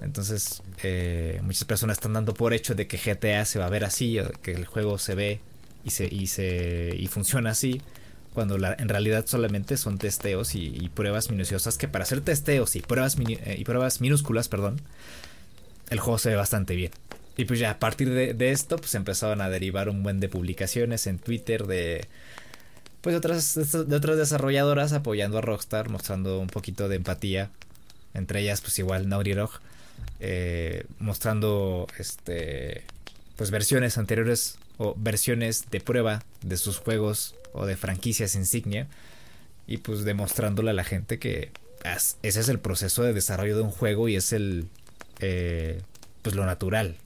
Entonces, 0.00 0.62
eh, 0.82 1.40
muchas 1.42 1.64
personas 1.64 1.96
están 1.96 2.12
dando 2.12 2.34
por 2.34 2.52
hecho 2.52 2.74
de 2.74 2.86
que 2.86 2.98
GTA 2.98 3.44
se 3.44 3.58
va 3.58 3.66
a 3.66 3.70
ver 3.70 3.84
así, 3.84 4.18
que 4.42 4.52
el 4.52 4.64
juego 4.66 4.98
se 4.98 5.14
ve 5.14 5.40
y 5.84 5.90
se, 5.90 6.06
y 6.06 6.28
se 6.28 6.94
y 6.96 7.06
funciona 7.08 7.50
así, 7.50 7.80
cuando 8.34 8.56
en 8.56 8.88
realidad 8.88 9.26
solamente 9.26 9.76
son 9.76 9.98
testeos 9.98 10.54
y, 10.54 10.88
pruebas 10.94 11.30
minuciosas 11.30 11.76
que 11.76 11.88
para 11.88 12.04
hacer 12.04 12.20
testeos 12.20 12.76
y 12.76 12.80
pruebas 12.80 13.16
eh, 13.18 13.56
y 13.58 13.64
pruebas 13.64 14.00
minúsculas, 14.00 14.48
perdón, 14.48 14.80
el 15.90 15.98
juego 15.98 16.18
se 16.18 16.30
ve 16.30 16.36
bastante 16.36 16.76
bien. 16.76 16.92
Y 17.36 17.44
pues 17.44 17.58
ya 17.58 17.70
a 17.72 17.78
partir 17.78 18.10
de, 18.10 18.50
esto, 18.50 18.76
pues 18.76 18.94
empezaron 18.94 19.40
a 19.40 19.48
derivar 19.48 19.88
un 19.88 20.02
buen 20.02 20.20
de 20.20 20.28
publicaciones 20.28 21.06
en 21.06 21.18
Twitter 21.18 21.66
de 21.66 22.06
pues 23.00 23.14
otras 23.14 23.54
de 23.54 23.96
otras 23.96 24.16
desarrolladoras 24.16 24.92
apoyando 24.92 25.38
a 25.38 25.40
Rockstar, 25.40 25.88
mostrando 25.88 26.40
un 26.40 26.48
poquito 26.48 26.88
de 26.88 26.96
empatía. 26.96 27.50
Entre 28.14 28.40
ellas, 28.40 28.60
pues 28.60 28.78
igual 28.78 29.08
Naughty 29.08 29.32
Dog 29.32 29.50
eh, 30.20 30.84
mostrando 30.98 31.86
este 31.98 32.84
pues 33.36 33.50
versiones 33.52 33.98
anteriores 33.98 34.58
o 34.78 34.94
versiones 34.96 35.70
de 35.70 35.80
prueba 35.80 36.24
de 36.42 36.56
sus 36.56 36.78
juegos 36.78 37.36
o 37.52 37.66
de 37.66 37.76
franquicias 37.76 38.34
insignia 38.34 38.88
y 39.68 39.78
pues 39.78 40.04
demostrándole 40.04 40.70
a 40.70 40.74
la 40.74 40.82
gente 40.82 41.18
que 41.18 41.52
ese 42.22 42.40
es 42.40 42.48
el 42.48 42.58
proceso 42.58 43.04
de 43.04 43.12
desarrollo 43.12 43.56
de 43.56 43.62
un 43.62 43.70
juego 43.70 44.08
y 44.08 44.16
es 44.16 44.32
el 44.32 44.66
eh, 45.20 45.80
pues 46.22 46.34
lo 46.34 46.46
natural. 46.46 46.96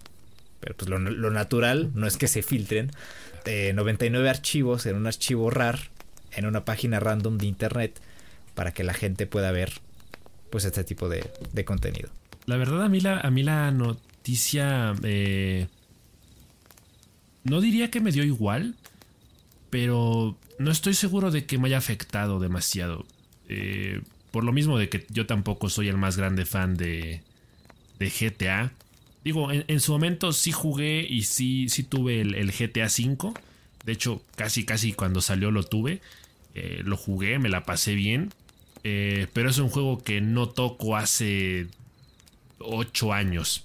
Pero 0.61 0.77
pues 0.77 0.89
lo, 0.89 0.99
natural 0.99 1.91
no 1.95 2.07
es 2.07 2.17
que 2.17 2.29
se 2.29 2.43
filtren 2.43 2.93
99 3.45 4.31
archivos 4.31 4.87
en 4.87 4.97
un 4.97 5.07
archivo 5.09 5.51
RAR 5.51 5.91
en 6.31 6.47
una 6.47 6.65
página 6.65 7.01
random 7.01 7.37
de 7.37 7.47
internet 7.47 8.01
para 8.55 8.73
que 8.73 8.85
la 8.85 8.95
gente 8.95 9.27
pueda 9.27 9.51
ver 9.51 9.73
pues 10.53 10.65
este 10.65 10.85
tipo 10.85 11.09
de 11.09 11.65
contenido 11.65 12.11
la 12.47 12.57
verdad, 12.57 12.83
a 12.83 12.89
mí 12.89 13.01
la, 13.01 13.21
a 13.21 13.31
mí 13.31 13.43
la 13.43 13.71
noticia. 13.71 14.95
Eh, 15.03 15.69
no 17.45 17.61
diría 17.61 17.91
que 17.91 18.01
me 18.01 18.13
dio 18.13 18.25
igual, 18.25 18.77
pero 19.71 20.37
no 20.59 20.71
estoy 20.71 20.95
seguro 20.95 21.31
de 21.31 21.45
que 21.47 21.59
me 21.59 21.69
haya 21.69 21.79
afectado 21.79 22.41
demasiado. 22.41 23.07
Eh, 23.49 24.01
por 24.31 24.45
lo 24.45 24.53
mismo 24.53 24.79
de 24.79 24.89
que 24.89 25.07
yo 25.11 25.27
tampoco 25.27 25.69
soy 25.69 25.89
el 25.89 25.99
más 25.99 26.17
grande 26.17 26.45
fan 26.45 26.77
de, 26.77 27.23
de 27.99 28.11
GTA. 28.11 28.73
Digo, 29.25 29.51
en, 29.53 29.81
su 29.81 29.93
momento 29.93 30.33
sí 30.33 30.51
jugué 30.51 31.07
y 31.09 31.23
sí, 31.23 31.69
sí 31.69 31.85
tuve 31.85 32.21
el, 32.21 32.51
GTA 32.51 32.87
V. 32.87 33.35
De 33.85 33.93
hecho, 33.93 34.23
casi, 34.37 34.65
casi 34.65 34.93
cuando 34.93 35.21
salió 35.21 35.51
lo 35.51 35.63
tuve. 35.63 36.01
Eh, 36.55 36.83
lo 36.85 36.97
jugué, 36.97 37.39
me 37.39 37.49
la 37.49 37.65
pasé 37.65 37.95
bien. 37.95 38.33
Pero 38.83 39.51
es 39.51 39.59
un 39.59 39.69
juego 39.69 40.03
que 40.03 40.21
no 40.21 40.49
toco 40.49 40.97
hace 40.97 41.69
ocho 42.59 43.13
años. 43.13 43.65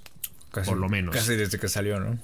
por 0.51 0.77
lo 0.77 0.89
menos. 0.89 1.15
Casi 1.15 1.36
desde 1.36 1.59
que 1.59 1.67
salió, 1.67 2.00
¿no? 2.00 2.17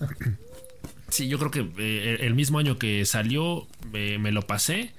sí, 1.08 1.28
yo 1.28 1.38
creo 1.38 1.50
que 1.50 1.68
eh, 1.78 2.18
el 2.20 2.34
mismo 2.34 2.58
año 2.58 2.78
que 2.78 3.04
salió 3.06 3.66
me 3.92 4.32
lo 4.32 4.42
pasé, 4.42 4.92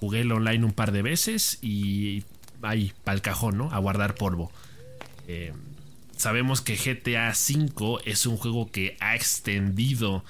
jugué 0.00 0.20
el 0.20 0.32
online 0.32 0.64
un 0.64 0.72
par 0.72 0.92
de 0.92 1.02
veces 1.02 1.58
y 1.62 2.24
ahí, 2.62 2.92
para 3.04 3.14
el 3.14 3.22
cajón, 3.22 3.58
¿no? 3.58 3.70
A 3.72 3.78
guardar 3.78 4.14
polvo. 4.14 4.50
Eh, 5.28 5.52
sabemos 6.16 6.60
que 6.60 6.76
GTA 6.76 7.30
V 7.30 8.00
es 8.04 8.26
un 8.26 8.36
juego 8.36 8.70
que 8.70 8.96
ha 9.00 9.14
extendido 9.14 10.24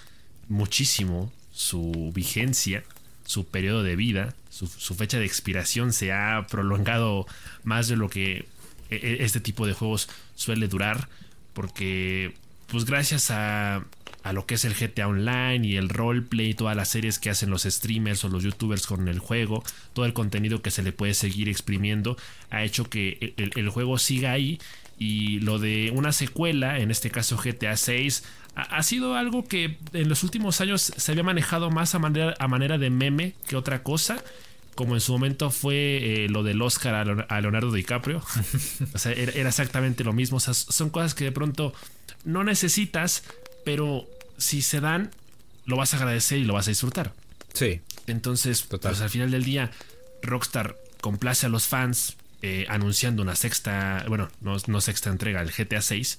muchísimo 0.49 1.33
su 1.53 2.13
vigencia, 2.15 2.85
su 3.33 3.47
periodo 3.47 3.83
de 3.83 3.97
vida, 3.97 4.35
su, 4.51 4.67
fecha 4.95 5.19
de 5.19 5.25
expiración 5.25 5.95
se 5.95 6.13
ha 6.13 6.47
prolongado 6.51 7.27
más 7.65 7.89
de 7.89 7.97
lo 7.97 8.11
que 8.11 8.45
e, 8.91 8.97
e, 8.97 9.25
este 9.25 9.41
tipo 9.41 9.67
de 9.67 9.73
juegos 9.73 10.11
suele 10.35 10.69
durar, 10.69 11.09
porque 11.55 12.35
pues 12.67 12.85
gracias 12.85 13.31
a, 13.31 13.87
a 14.23 14.35
lo 14.35 14.45
que 14.45 14.57
es 14.57 14.67
el 14.67 14.75
GTA 14.75 15.09
Online 15.09 15.67
y 15.67 15.77
el 15.77 15.89
roleplay, 15.89 16.53
todas 16.53 16.77
las 16.77 16.91
series 16.91 17.19
que 17.19 17.31
hacen 17.31 17.49
los 17.49 17.63
streamers 17.63 18.23
o 18.25 18.29
los 18.29 18.43
youtubers 18.43 18.87
con 18.87 19.09
el 19.09 19.19
juego, 19.19 19.65
todo 19.95 20.05
el 20.05 20.13
contenido 20.13 20.61
que 20.61 20.71
se 20.71 20.83
le 20.83 20.93
puede 20.93 21.15
seguir 21.15 21.49
exprimiendo, 21.49 22.19
ha 22.51 22.65
hecho 22.65 22.85
que 22.85 23.33
el, 23.37 23.69
juego 23.71 23.97
siga 23.97 24.33
ahí. 24.33 24.61
Y 24.99 25.41
lo 25.41 25.59
de 25.59 25.91
una 25.95 26.13
secuela, 26.13 26.79
en 26.79 26.91
este 26.91 27.11
caso 27.11 27.37
GTA 27.37 27.77
6, 27.77 28.25
ha, 28.55 28.83
sido 28.83 29.15
algo 29.17 29.47
que 29.47 29.79
en 29.93 30.09
los 30.09 30.23
últimos 30.23 30.61
años 30.61 30.93
se 30.97 31.13
había 31.13 31.23
manejado 31.23 31.71
más 31.71 31.95
a 31.95 31.99
manera, 31.99 32.35
a 32.39 32.49
manera 32.49 32.79
de 32.79 32.91
meme 32.91 33.35
que 33.47 33.57
otra 33.57 33.83
cosa 33.83 34.23
como 34.75 34.95
en 34.95 35.01
su 35.01 35.13
momento 35.13 35.51
fue 35.51 36.25
eh, 36.25 36.29
lo 36.29 36.43
del 36.43 36.63
Oscar 36.63 36.95
a 37.29 37.41
Leonardo 37.41 37.73
DiCaprio. 37.73 38.23
o 38.95 38.99
sea, 38.99 39.13
era, 39.13 39.33
era, 39.33 39.49
exactamente 39.51 40.03
lo 40.03 40.13
mismo. 40.13 40.39
O 40.39 40.41
sea, 40.41 40.55
son 40.55 40.91
cosas 40.91 41.15
que 41.15 41.25
de 41.25 41.33
pronto 41.33 41.75
no 42.25 42.43
necesitas, 42.43 43.23
pero 43.65 44.07
si 44.39 44.63
se 44.63 44.81
dan, 44.81 45.11
lo 45.67 45.77
vas 45.77 45.93
a 45.95 45.99
agradecer 45.99 46.39
y 46.39 46.45
lo 46.45 46.55
vas 46.55 46.69
a 46.69 46.71
disfrutar. 46.71 47.13
Sí. 47.53 47.81
Entonces, 48.07 48.63
pues 48.63 49.01
al 49.01 49.11
final 49.11 49.31
del 49.31 49.45
día, 49.45 49.71
Rockstar 50.23 50.77
complace 51.01 51.47
a 51.47 51.49
los 51.49 51.67
fans 51.67 52.17
eh, 52.41 52.67
anunciando 52.69 53.23
una 53.23 53.37
sexta, 53.37 54.05
bueno, 54.09 54.31
no, 54.41 54.81
sexta 54.81 55.11
entrega, 55.11 55.43
el 55.43 55.53
GTA 55.53 55.83
6. 55.83 56.19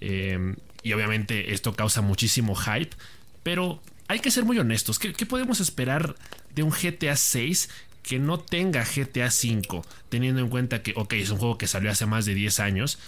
Em, 0.00 0.56
y 0.82 0.92
obviamente 0.92 1.52
esto 1.52 1.74
causa 1.74 2.00
muchísimo 2.00 2.54
hype, 2.54 2.96
pero 3.42 3.80
hay 4.08 4.20
que 4.20 4.30
ser 4.30 4.44
muy 4.44 4.58
honestos. 4.58 4.98
¿Qué, 4.98 5.26
podemos 5.26 5.60
esperar 5.60 6.16
de 6.54 6.62
un 6.62 6.70
GTA 6.70 7.16
6 7.16 7.68
que 8.02 8.18
no 8.18 8.38
tenga 8.38 8.84
GTA 8.84 9.30
5? 9.30 9.84
Teniendo 10.08 10.40
en 10.40 10.48
cuenta 10.48 10.82
que, 10.82 10.94
ok, 10.96 11.12
es 11.14 11.30
un 11.30 11.38
juego 11.38 11.58
que 11.58 11.66
salió 11.66 11.90
hace 11.90 12.06
más 12.06 12.24
de 12.24 12.34
10 12.34 12.60
años, 12.60 12.98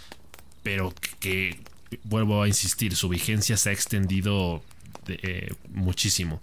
pero 0.62 0.94
que 1.20 1.60
vuelvo 2.04 2.42
a 2.42 2.48
insistir, 2.48 2.94
su 2.94 3.08
vigencia 3.08 3.56
se 3.56 3.70
ha 3.70 3.72
extendido 3.72 4.62
eh, 5.08 5.52
muchísimo. 5.70 6.42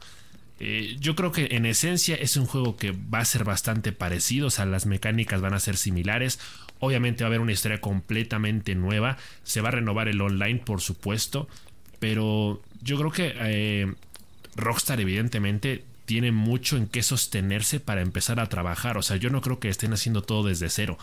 Eh, 0.59 0.95
yo 0.99 1.15
creo 1.15 1.31
que 1.31 1.49
en 1.51 1.67
esencia 1.67 2.15
es 2.15 2.35
un 2.35 2.47
juego 2.47 2.77
que 2.77 2.91
va 2.91 3.19
a 3.19 3.25
ser 3.25 3.43
bastante 3.43 3.91
parecido, 3.91 4.47
o 4.47 4.49
sea, 4.49 4.65
las 4.65 4.87
mecánicas 4.87 5.39
van 5.39 5.53
a 5.53 5.59
ser 5.59 5.77
similares. 5.77 6.39
Obviamente 6.79 7.23
va 7.23 7.27
a 7.27 7.29
haber 7.29 7.41
una 7.41 7.51
historia 7.51 7.81
completamente 7.81 8.75
nueva. 8.75 9.17
Se 9.43 9.61
va 9.61 9.69
a 9.69 9.71
renovar 9.71 10.07
el 10.07 10.21
online, 10.21 10.59
por 10.59 10.81
supuesto. 10.81 11.47
Pero 11.99 12.61
yo 12.81 12.97
creo 12.97 13.11
que 13.11 13.33
eh, 13.35 13.93
Rockstar, 14.55 15.01
evidentemente, 15.01 15.83
tiene 16.05 16.31
mucho 16.31 16.77
en 16.77 16.87
qué 16.87 17.03
sostenerse 17.03 17.79
para 17.79 18.01
empezar 18.01 18.39
a 18.39 18.47
trabajar. 18.47 18.97
O 18.97 19.01
sea, 19.01 19.17
yo 19.17 19.29
no 19.29 19.41
creo 19.41 19.59
que 19.59 19.69
estén 19.69 19.93
haciendo 19.93 20.21
todo 20.21 20.47
desde 20.47 20.69
cero 20.69 20.97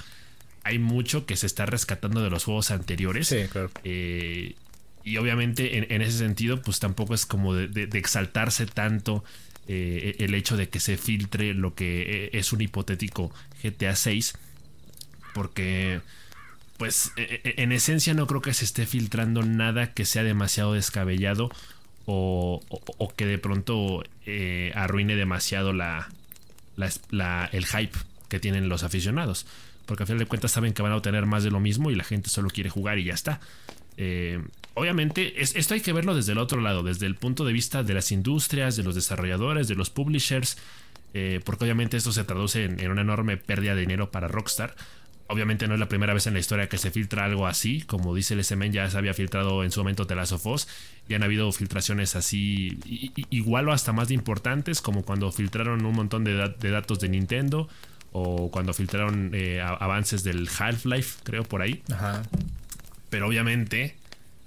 hay 0.64 0.78
mucho 0.78 1.26
que 1.26 1.36
se 1.36 1.46
está 1.46 1.66
rescatando 1.66 2.22
de 2.22 2.30
los 2.30 2.44
juegos 2.44 2.70
anteriores. 2.70 3.28
Sí, 3.28 3.44
claro. 3.50 3.70
Eh, 3.84 4.56
y 5.04 5.18
obviamente 5.18 5.94
en, 5.94 6.02
ese 6.02 6.18
sentido, 6.18 6.62
pues 6.62 6.80
tampoco 6.80 7.14
es 7.14 7.26
como 7.26 7.54
de, 7.54 7.82
exaltarse 7.92 8.64
tanto 8.64 9.22
eh, 9.68 10.16
el 10.18 10.34
hecho 10.34 10.56
de 10.56 10.70
que 10.70 10.80
se 10.80 10.96
filtre 10.96 11.52
lo 11.52 11.74
que 11.74 12.30
es 12.32 12.54
un 12.54 12.62
hipotético 12.62 13.30
GTA 13.62 13.94
6. 13.94 14.32
Porque, 15.34 16.00
pues, 16.78 17.12
en 17.16 17.72
esencia 17.72 18.14
no 18.14 18.26
creo 18.26 18.40
que 18.40 18.54
se 18.54 18.64
esté 18.64 18.86
filtrando 18.86 19.42
nada 19.42 19.92
que 19.92 20.06
sea 20.06 20.22
demasiado 20.22 20.72
descabellado 20.72 21.50
o, 22.06 22.62
que 23.16 23.26
de 23.26 23.38
pronto 23.38 24.04
arruine 24.74 25.16
demasiado 25.16 25.72
la, 25.72 26.08
el 26.76 27.66
hype 27.66 27.98
que 28.28 28.40
tienen 28.40 28.68
los 28.68 28.82
aficionados 28.82 29.46
porque 29.86 30.02
al 30.04 30.06
final 30.06 30.18
de 30.20 30.26
cuentas 30.26 30.52
saben 30.52 30.72
que 30.72 30.82
van 30.82 30.92
a 30.92 30.96
obtener 30.96 31.26
más 31.26 31.44
de 31.44 31.50
lo 31.50 31.60
mismo 31.60 31.90
y 31.90 31.94
la 31.94 32.04
gente 32.04 32.30
solo 32.30 32.48
quiere 32.48 32.70
jugar 32.70 32.98
y 32.98 33.04
ya 33.04 33.14
está. 33.14 33.40
Eh, 33.96 34.42
obviamente, 34.74 35.40
esto 35.40 35.74
hay 35.74 35.80
que 35.80 35.92
verlo 35.92 36.14
desde 36.14 36.32
el 36.32 36.38
otro 36.38 36.60
lado, 36.60 36.82
desde 36.82 37.06
el 37.06 37.16
punto 37.16 37.44
de 37.44 37.52
vista 37.52 37.82
de 37.82 37.94
las 37.94 38.10
industrias, 38.12 38.76
de 38.76 38.82
los 38.82 38.94
desarrolladores, 38.94 39.68
de 39.68 39.74
los 39.74 39.90
publishers, 39.90 40.56
eh, 41.12 41.40
porque 41.44 41.64
obviamente 41.64 41.96
esto 41.96 42.12
se 42.12 42.24
traduce 42.24 42.64
en, 42.64 42.90
una 42.90 43.02
enorme 43.02 43.36
pérdida 43.36 43.74
de 43.74 43.82
dinero 43.82 44.10
para 44.10 44.28
Rockstar. 44.28 44.74
Obviamente 45.26 45.66
no 45.66 45.74
es 45.74 45.80
la 45.80 45.88
primera 45.88 46.12
vez 46.12 46.26
en 46.26 46.34
la 46.34 46.40
historia 46.40 46.68
que 46.68 46.76
se 46.76 46.90
filtra 46.90 47.24
algo 47.24 47.46
así, 47.46 47.80
como 47.82 48.14
dice 48.14 48.34
el 48.34 48.44
SMN 48.44 48.72
ya 48.72 48.90
se 48.90 48.98
había 48.98 49.14
filtrado 49.14 49.64
en 49.64 49.70
su 49.70 49.80
momento 49.80 50.06
The 50.06 50.14
Last 50.14 50.32
of 50.32 50.46
Us, 50.46 50.68
y 51.08 51.14
han 51.14 51.22
habido 51.22 51.50
filtraciones 51.50 52.14
así 52.14 52.78
igual 53.30 53.68
o 53.68 53.72
hasta 53.72 53.92
más 53.92 54.10
importantes, 54.10 54.80
como 54.80 55.02
cuando 55.02 55.32
filtraron 55.32 55.84
un 55.84 55.94
montón 55.94 56.24
de 56.24 56.70
datos 56.70 57.00
de 57.00 57.08
Nintendo, 57.08 57.68
o 58.16 58.48
cuando 58.48 58.72
filtraron 58.72 59.32
eh, 59.34 59.60
avances 59.60 60.22
del 60.22 60.48
Half-Life, 60.48 61.22
creo 61.24 61.42
por 61.42 61.62
ahí. 61.62 61.82
Ajá. 61.92 62.22
Pero 63.10 63.26
obviamente, 63.26 63.96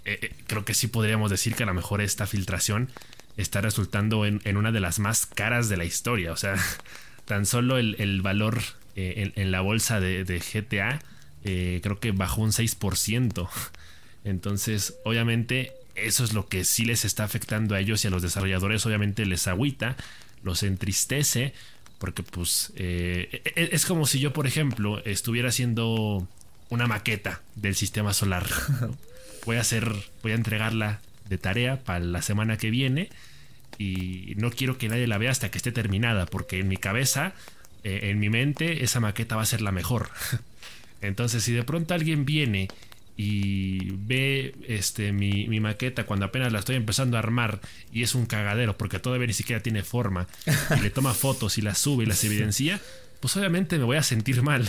eh, 0.05 0.19
eh, 0.22 0.36
creo 0.48 0.63
que 0.63 0.74
sí 0.74 0.88
podríamos 0.88 1.29
decir 1.29 1.53
que 1.53 1.63
a 1.63 1.65
lo 1.65 1.74
mejor 1.74 2.00
esta 2.00 2.25
filtración 2.27 2.89
está 3.36 3.60
resultando 3.60 4.25
en, 4.25 4.41
una 4.55 4.72
de 4.72 4.79
las 4.79 5.00
más 5.00 5.25
caras 5.25 5.67
de 5.67 5.75
la 5.75 5.84
historia. 5.84 6.31
O 6.31 6.38
sea, 6.38 6.55
tan 7.25 7.46
solo 7.46 7.77
el, 7.77 8.22
valor 8.22 8.62
en, 8.97 9.51
la 9.51 9.61
bolsa 9.61 9.99
de, 9.99 10.23
de 10.23 10.39
GTA 10.39 10.99
creo 11.43 11.99
que 11.99 12.11
bajó 12.11 12.41
un 12.41 12.51
6%. 12.51 13.47
Entonces, 14.25 14.95
obviamente, 15.05 15.71
eso 15.95 16.23
es 16.23 16.33
lo 16.33 16.47
que 16.49 16.65
sí 16.65 16.83
les 16.83 17.05
está 17.05 17.23
afectando 17.23 17.75
a 17.75 17.79
ellos 17.79 18.03
y 18.03 18.07
a 18.07 18.11
los 18.11 18.21
desarrolladores. 18.21 18.85
Obviamente 18.85 19.25
les 19.25 19.47
agüita, 19.47 19.95
los 20.43 20.63
entristece 20.63 21.53
porque 21.97 22.23
pues 22.23 22.73
eh, 22.75 23.41
e, 23.43 23.61
e, 23.61 23.69
es 23.71 23.85
como 23.85 24.05
si 24.05 24.19
yo, 24.19 24.33
por 24.33 24.47
ejemplo, 24.47 25.03
estuviera 25.05 25.49
haciendo 25.49 26.27
una 26.69 26.87
maqueta 26.87 27.41
del 27.55 27.75
sistema 27.75 28.13
solar. 28.13 28.45
Voy 29.45 29.55
a 29.55 29.61
hacer, 29.61 29.89
voy 30.21 30.33
a 30.33 30.35
entregarla 30.35 30.99
de 31.29 31.37
tarea 31.37 31.81
para 31.81 32.01
la 32.01 32.21
semana 32.21 32.57
que 32.57 32.69
viene 32.69 33.07
y 33.77 34.33
no 34.35 34.51
quiero 34.51 34.77
que 34.77 34.89
nadie 34.89 35.07
la 35.07 35.17
vea 35.17 35.31
hasta 35.31 35.49
que 35.49 35.57
esté 35.57 35.71
terminada, 35.71 36.25
porque 36.25 36.59
en 36.59 36.67
mi 36.67 36.75
cabeza, 36.75 37.31
eh, 37.88 38.10
en 38.10 38.20
mi 38.20 38.29
mente, 38.29 38.84
esa 38.84 39.00
maqueta 39.00 39.38
va 39.38 39.44
a 39.44 39.46
ser 39.46 39.62
la 39.62 39.72
mejor. 39.72 40.10
Entonces, 41.01 41.41
si 41.41 41.53
de 41.53 41.63
pronto 41.63 41.94
alguien 41.94 42.25
viene 42.25 42.67
y 43.15 43.91
ve 43.91 44.53
este, 44.67 45.13
mi, 45.13 45.48
maqueta 45.62 46.06
cuando 46.06 46.25
apenas 46.25 46.51
la 46.51 46.60
estoy 46.60 46.75
empezando 46.75 47.15
a 47.15 47.20
armar 47.20 47.62
y 47.94 48.03
es 48.03 48.13
un 48.13 48.25
cagadero 48.25 48.77
porque 48.77 49.00
todavía 49.00 49.25
ni 49.25 49.34
siquiera 49.34 49.63
tiene 49.63 49.84
forma 49.84 50.27
y 50.77 50.82
le 50.82 50.89
toma 50.89 51.13
fotos 51.15 51.58
y 51.58 51.62
las 51.62 51.77
sube 51.77 52.03
y 52.03 52.08
las 52.08 52.25
evidencia, 52.25 52.82
pues 53.22 53.38
obviamente 53.38 53.77
me 53.77 53.86
voy 53.86 53.96
a 53.96 54.03
sentir 54.03 54.44
mal. 54.44 54.67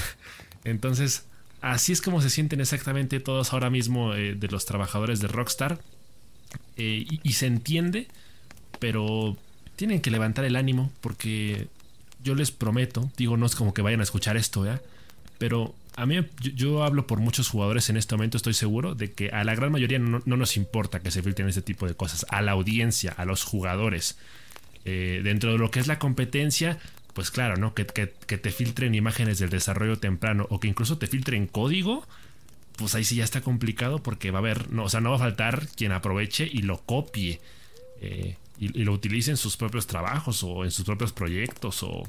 Entonces, 0.63 1.25
así 1.61 1.91
es 1.91 2.01
como 2.01 2.23
se 2.23 2.31
sienten 2.31 2.61
exactamente 2.61 3.19
todos 3.19 3.53
ahora 3.53 3.69
mismo 3.69 4.15
eh, 4.15 4.37
de 4.37 4.47
los 4.47 4.65
trabajadores 4.65 5.19
de 5.19 5.27
Rockstar. 5.27 5.81
Eh, 6.77 7.05
y, 7.23 7.33
se 7.33 7.47
entiende, 7.47 8.07
pero 8.79 9.37
tienen 9.75 10.01
que 10.01 10.13
levantar 10.13 10.45
el 10.45 10.55
ánimo 10.55 10.93
porque 11.01 11.67
yo 12.23 12.35
les 12.35 12.51
prometo, 12.51 13.11
digo, 13.17 13.37
no 13.37 13.47
es 13.47 13.55
como 13.55 13.75
que 13.75 13.83
vayan 13.83 14.01
a 14.01 14.05
escuchar 14.05 14.37
esto, 14.37 14.65
¿ya? 14.65 14.81
Pero 15.39 15.75
a 15.97 16.07
mí, 16.07 16.17
yo, 16.41 16.85
hablo 16.85 17.07
por 17.07 17.19
muchos 17.19 17.49
jugadores 17.49 17.91
en 17.91 17.97
este 17.97 18.15
momento, 18.15 18.37
estoy 18.37 18.55
seguro 18.55 18.95
de 18.95 19.13
que 19.13 19.31
a 19.31 19.43
la 19.43 19.57
gran 19.57 19.73
mayoría 19.73 19.99
no, 19.99 20.23
nos 20.25 20.57
importa 20.57 21.01
que 21.01 21.11
se 21.11 21.23
filtren 21.23 21.49
este 21.49 21.63
tipo 21.63 21.89
de 21.89 21.95
cosas. 21.95 22.25
A 22.29 22.41
la 22.41 22.53
audiencia, 22.53 23.13
a 23.17 23.25
los 23.25 23.43
jugadores. 23.43 24.17
Eh, 24.85 25.21
dentro 25.25 25.53
de 25.53 25.59
lo 25.59 25.73
que 25.73 25.81
es 25.81 25.89
la 25.89 25.99
competencia, 25.99 26.79
pues 27.15 27.33
claro, 27.33 27.57
¿no? 27.57 27.75
Que, 27.75 27.85
te 27.85 28.51
filtren 28.53 28.95
imágenes 28.95 29.41
del 29.41 29.51
desarrollo 29.51 29.99
temprano 29.99 30.47
o 30.51 30.61
que 30.61 30.69
incluso 30.69 30.99
te 30.99 31.09
filtren 31.09 31.49
código, 31.49 32.07
pues 32.77 32.95
ahí 32.95 33.03
sí 33.03 33.17
ya 33.17 33.25
está 33.25 33.41
complicado 33.41 34.01
porque 34.01 34.31
va 34.31 34.39
a 34.39 34.43
haber, 34.43 34.67
o 34.79 34.89
sea, 34.89 35.01
no 35.01 35.11
va 35.11 35.17
a 35.17 35.21
faltar 35.21 35.67
quien 35.77 35.91
aproveche 35.91 36.49
y 36.51 36.63
lo 36.63 36.81
copie 36.83 37.41
eh, 38.01 38.37
y, 38.59 38.85
lo 38.85 38.93
utilice 38.93 39.31
en 39.31 39.37
sus 39.37 39.57
propios 39.57 39.87
trabajos 39.87 40.43
o 40.43 40.65
en 40.65 40.71
sus 40.71 40.85
propios 40.85 41.13
proyectos 41.13 41.83
o, 41.83 42.03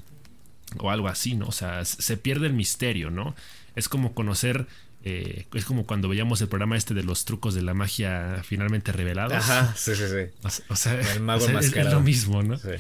o 0.78 0.90
algo 0.90 1.08
así, 1.08 1.36
¿no? 1.36 1.48
O 1.48 1.52
sea, 1.52 1.86
se 1.86 2.18
pierde 2.18 2.48
el 2.48 2.54
misterio, 2.54 3.12
¿no? 3.12 3.36
Es 3.76 3.90
como 3.90 4.14
conocer 4.14 4.68
eh, 5.06 5.46
es 5.54 5.64
como 5.64 5.86
cuando 5.86 6.10
veíamos 6.10 6.42
el 6.42 6.50
programa 6.50 6.76
este 6.76 6.94
de 6.94 7.04
los 7.04 7.24
trucos 7.24 7.54
de 7.54 7.62
la 7.62 7.74
magia 7.74 8.42
finalmente 8.44 8.92
revelados. 8.92 9.38
Ajá, 9.38 9.74
sí, 9.78 9.96
sí, 9.96 10.04
sí. 10.08 10.62
O, 10.68 10.76
sea, 10.76 11.00
el 11.14 11.22
mago 11.22 11.48
es, 11.48 11.76
lo 11.76 12.02
mismo, 12.02 12.44
¿no? 12.44 12.58
Sí. 12.58 12.72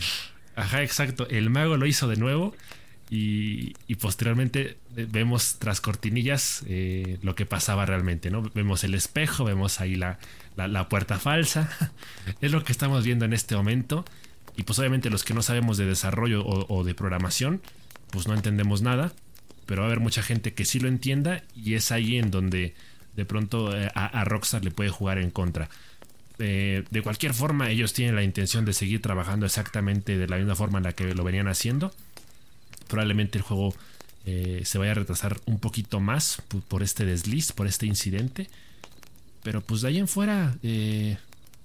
Ajá, 0.55 0.83
exacto. 0.83 1.27
El 1.29 1.49
mago 1.49 1.77
lo 1.77 1.85
hizo 1.85 2.09
de 2.09 2.17
nuevo 2.17 2.53
Y, 3.11 3.73
posteriormente 3.95 4.77
eh, 4.95 5.07
vemos 5.09 5.57
tras 5.57 5.81
cortinillas 5.81 6.63
eh, 6.67 7.17
lo 7.23 7.33
que 7.33 7.45
pasaba 7.45 7.85
realmente, 7.85 8.29
¿no? 8.29 8.43
Vemos 8.53 8.83
el 8.83 8.93
espejo, 8.93 9.45
vemos 9.45 9.81
ahí 9.81 9.95
la, 9.95 10.19
la, 10.55 10.89
puerta 10.89 11.17
falsa. 11.17 11.69
es 12.41 12.51
lo 12.51 12.63
que 12.63 12.71
estamos 12.71 13.03
viendo 13.03 13.25
en 13.25 13.33
este 13.33 13.55
momento. 13.55 14.05
Y 14.55 14.63
pues 14.63 14.77
obviamente 14.77 15.09
los 15.09 15.23
que 15.23 15.33
no 15.33 15.41
sabemos 15.41 15.77
de 15.77 15.85
desarrollo 15.85 16.45
o, 16.45 16.83
de 16.83 16.93
programación, 16.93 17.61
pues 18.11 18.27
no 18.27 18.35
entendemos 18.35 18.81
nada. 18.81 19.11
Pero 19.65 19.81
va 19.81 19.87
a 19.87 19.89
haber 19.89 20.01
mucha 20.01 20.21
gente 20.21 20.53
que 20.53 20.65
sí 20.65 20.79
lo 20.79 20.87
entienda 20.87 21.43
y 21.55 21.75
es 21.75 21.91
ahí 21.91 22.17
en 22.17 22.29
donde 22.29 22.75
de 23.15 23.25
pronto 23.25 23.75
eh, 23.75 23.89
a, 23.95 24.23
Rockstar 24.23 24.63
le 24.63 24.71
puede 24.71 24.89
jugar 24.89 25.17
en 25.17 25.31
contra. 25.31 25.69
de 26.37 27.01
cualquier 27.03 27.33
forma, 27.33 27.69
ellos 27.71 27.93
tienen 27.93 28.15
la 28.15 28.23
intención 28.23 28.65
de 28.65 28.73
seguir 28.73 29.01
trabajando 29.01 29.45
exactamente 29.45 30.17
de 30.17 30.27
la 30.27 30.37
misma 30.37 30.55
forma 30.55 30.77
en 30.77 30.83
la 30.85 30.93
que 30.93 31.13
lo 31.15 31.23
venían 31.23 31.47
haciendo 31.47 31.91
probablemente 32.89 33.37
el 33.37 33.43
juego 33.43 33.73
eh, 34.25 34.63
se 34.65 34.77
vaya 34.77 34.91
a 34.91 34.95
retrasar 34.95 35.39
un 35.45 35.59
poquito 35.59 36.01
más 36.01 36.41
por, 36.67 36.83
este 36.83 37.05
desliz, 37.05 37.53
por 37.53 37.67
este 37.67 37.85
incidente. 37.85 38.49
Pero 39.43 39.61
pues 39.61 39.81
de 39.81 39.87
ahí 39.87 39.97
en 39.97 40.09
fuera, 40.09 40.57
eh, 40.61 41.17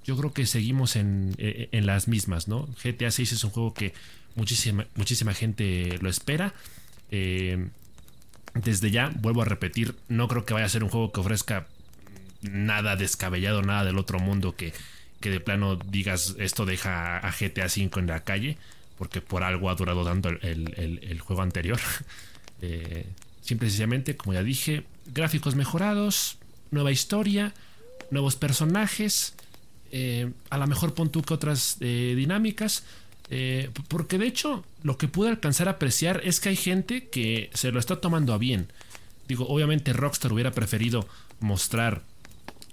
yo 0.05 0.17
creo 0.17 0.33
que 0.33 0.47
seguimos 0.47 0.95
en, 0.95 1.35
eh, 1.39 1.69
en, 1.73 1.87
las 1.87 2.07
mismas, 2.07 2.47
¿no? 2.47 2.69
GTA 2.83 3.11
6 3.11 3.33
es 3.33 3.43
un 3.43 3.51
juego 3.51 3.75
que 3.75 3.93
muchísima, 4.37 4.87
muchísima 4.95 5.35
gente 5.35 5.99
lo 6.01 6.09
espera. 6.09 6.55
desde 7.11 8.91
ya, 8.91 9.13
vuelvo 9.17 9.43
a 9.43 9.45
repetir, 9.45 9.97
no 10.09 10.29
creo 10.29 10.45
que 10.45 10.55
vaya 10.55 10.67
a 10.67 10.69
ser 10.69 10.85
un 10.85 10.91
juego 10.91 11.11
que 11.11 11.21
ofrezca 11.21 11.67
nada 12.43 12.95
descabellado, 12.95 13.63
nada 13.63 13.85
del 13.85 13.99
otro 13.99 14.21
mundo 14.21 14.55
que, 14.55 14.73
que 15.21 15.31
de 15.31 15.41
plano 15.41 15.77
digas 15.77 16.37
esto 16.39 16.67
deja 16.67 17.19
a 17.19 17.31
GTA 17.33 17.69
5 17.69 17.99
en 17.99 18.07
la 18.07 18.21
calle 18.21 18.59
porque 18.99 19.21
por 19.21 19.43
algo 19.43 19.71
ha 19.71 19.75
durado 19.75 20.05
tanto 20.05 20.29
el, 20.29 21.21
juego 21.21 21.43
anterior. 21.43 21.81
eh, 22.63 23.07
simple 23.41 23.69
y 23.69 23.71
sencillamente, 23.71 24.17
como 24.17 24.35
ya 24.35 24.43
dije, 24.43 24.85
gráficos 25.07 25.55
mejorados, 25.55 26.39
nueva 26.71 26.93
historia, 26.93 27.53
nuevos 28.11 28.37
personajes, 28.37 29.35
eh, 29.91 30.33
a 30.51 30.59
lo 30.59 30.67
mejor 30.67 30.95
pon 30.95 31.11
tú 31.11 31.23
que 31.23 31.35
otras 31.35 31.77
eh, 31.81 32.15
dinámicas. 32.17 32.85
Porque 33.89 34.17
de 34.19 34.29
hecho, 34.29 34.65
lo 34.85 34.97
que 34.97 35.09
pude 35.09 35.31
alcanzar 35.31 35.67
a 35.67 35.73
apreciar 35.73 36.21
es 36.25 36.39
que 36.39 36.51
hay 36.51 36.57
gente 36.57 37.09
que 37.09 37.51
se 37.53 37.73
lo 37.73 37.81
está 37.81 38.01
tomando 38.01 38.33
a 38.33 38.39
bien. 38.39 38.69
Digo, 39.27 39.49
obviamente 39.49 39.93
Rockstar 39.93 40.33
hubiera 40.33 40.53
preferido 40.53 41.09
mostrar 41.41 42.03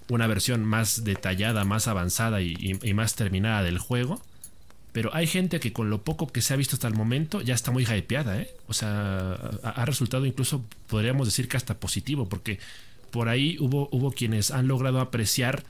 una 0.07 0.27
versión 0.27 0.63
más 0.63 1.03
detallada, 1.03 1.63
más 1.63 1.87
avanzada 1.87 2.41
y 2.41 2.93
más 2.93 3.15
terminada 3.15 3.63
del 3.63 3.79
juego. 3.79 4.21
Pero 4.91 5.13
hay 5.15 5.25
gente 5.25 5.59
que 5.59 5.71
con 5.71 5.89
lo 5.89 6.03
poco 6.03 6.27
que 6.27 6.41
se 6.41 6.53
ha 6.53 6.57
visto 6.57 6.75
hasta 6.75 6.87
el 6.87 6.95
momento 6.95 7.41
ya 7.41 7.55
está 7.55 7.71
muy 7.71 7.85
hypeada, 7.85 8.41
¿eh? 8.41 8.49
O 8.67 8.73
sea, 8.73 9.33
ha, 9.63 9.85
resultado 9.85 10.25
incluso, 10.25 10.65
podríamos 10.87 11.27
decir 11.27 11.47
que 11.47 11.55
hasta 11.55 11.79
positivo, 11.79 12.27
porque 12.27 12.59
por 13.09 13.29
ahí 13.29 13.57
hubo, 13.59 13.87
hubo 13.91 14.11
quienes 14.11 14.51
han 14.51 14.67
logrado 14.67 14.99
apreciar 14.99 15.63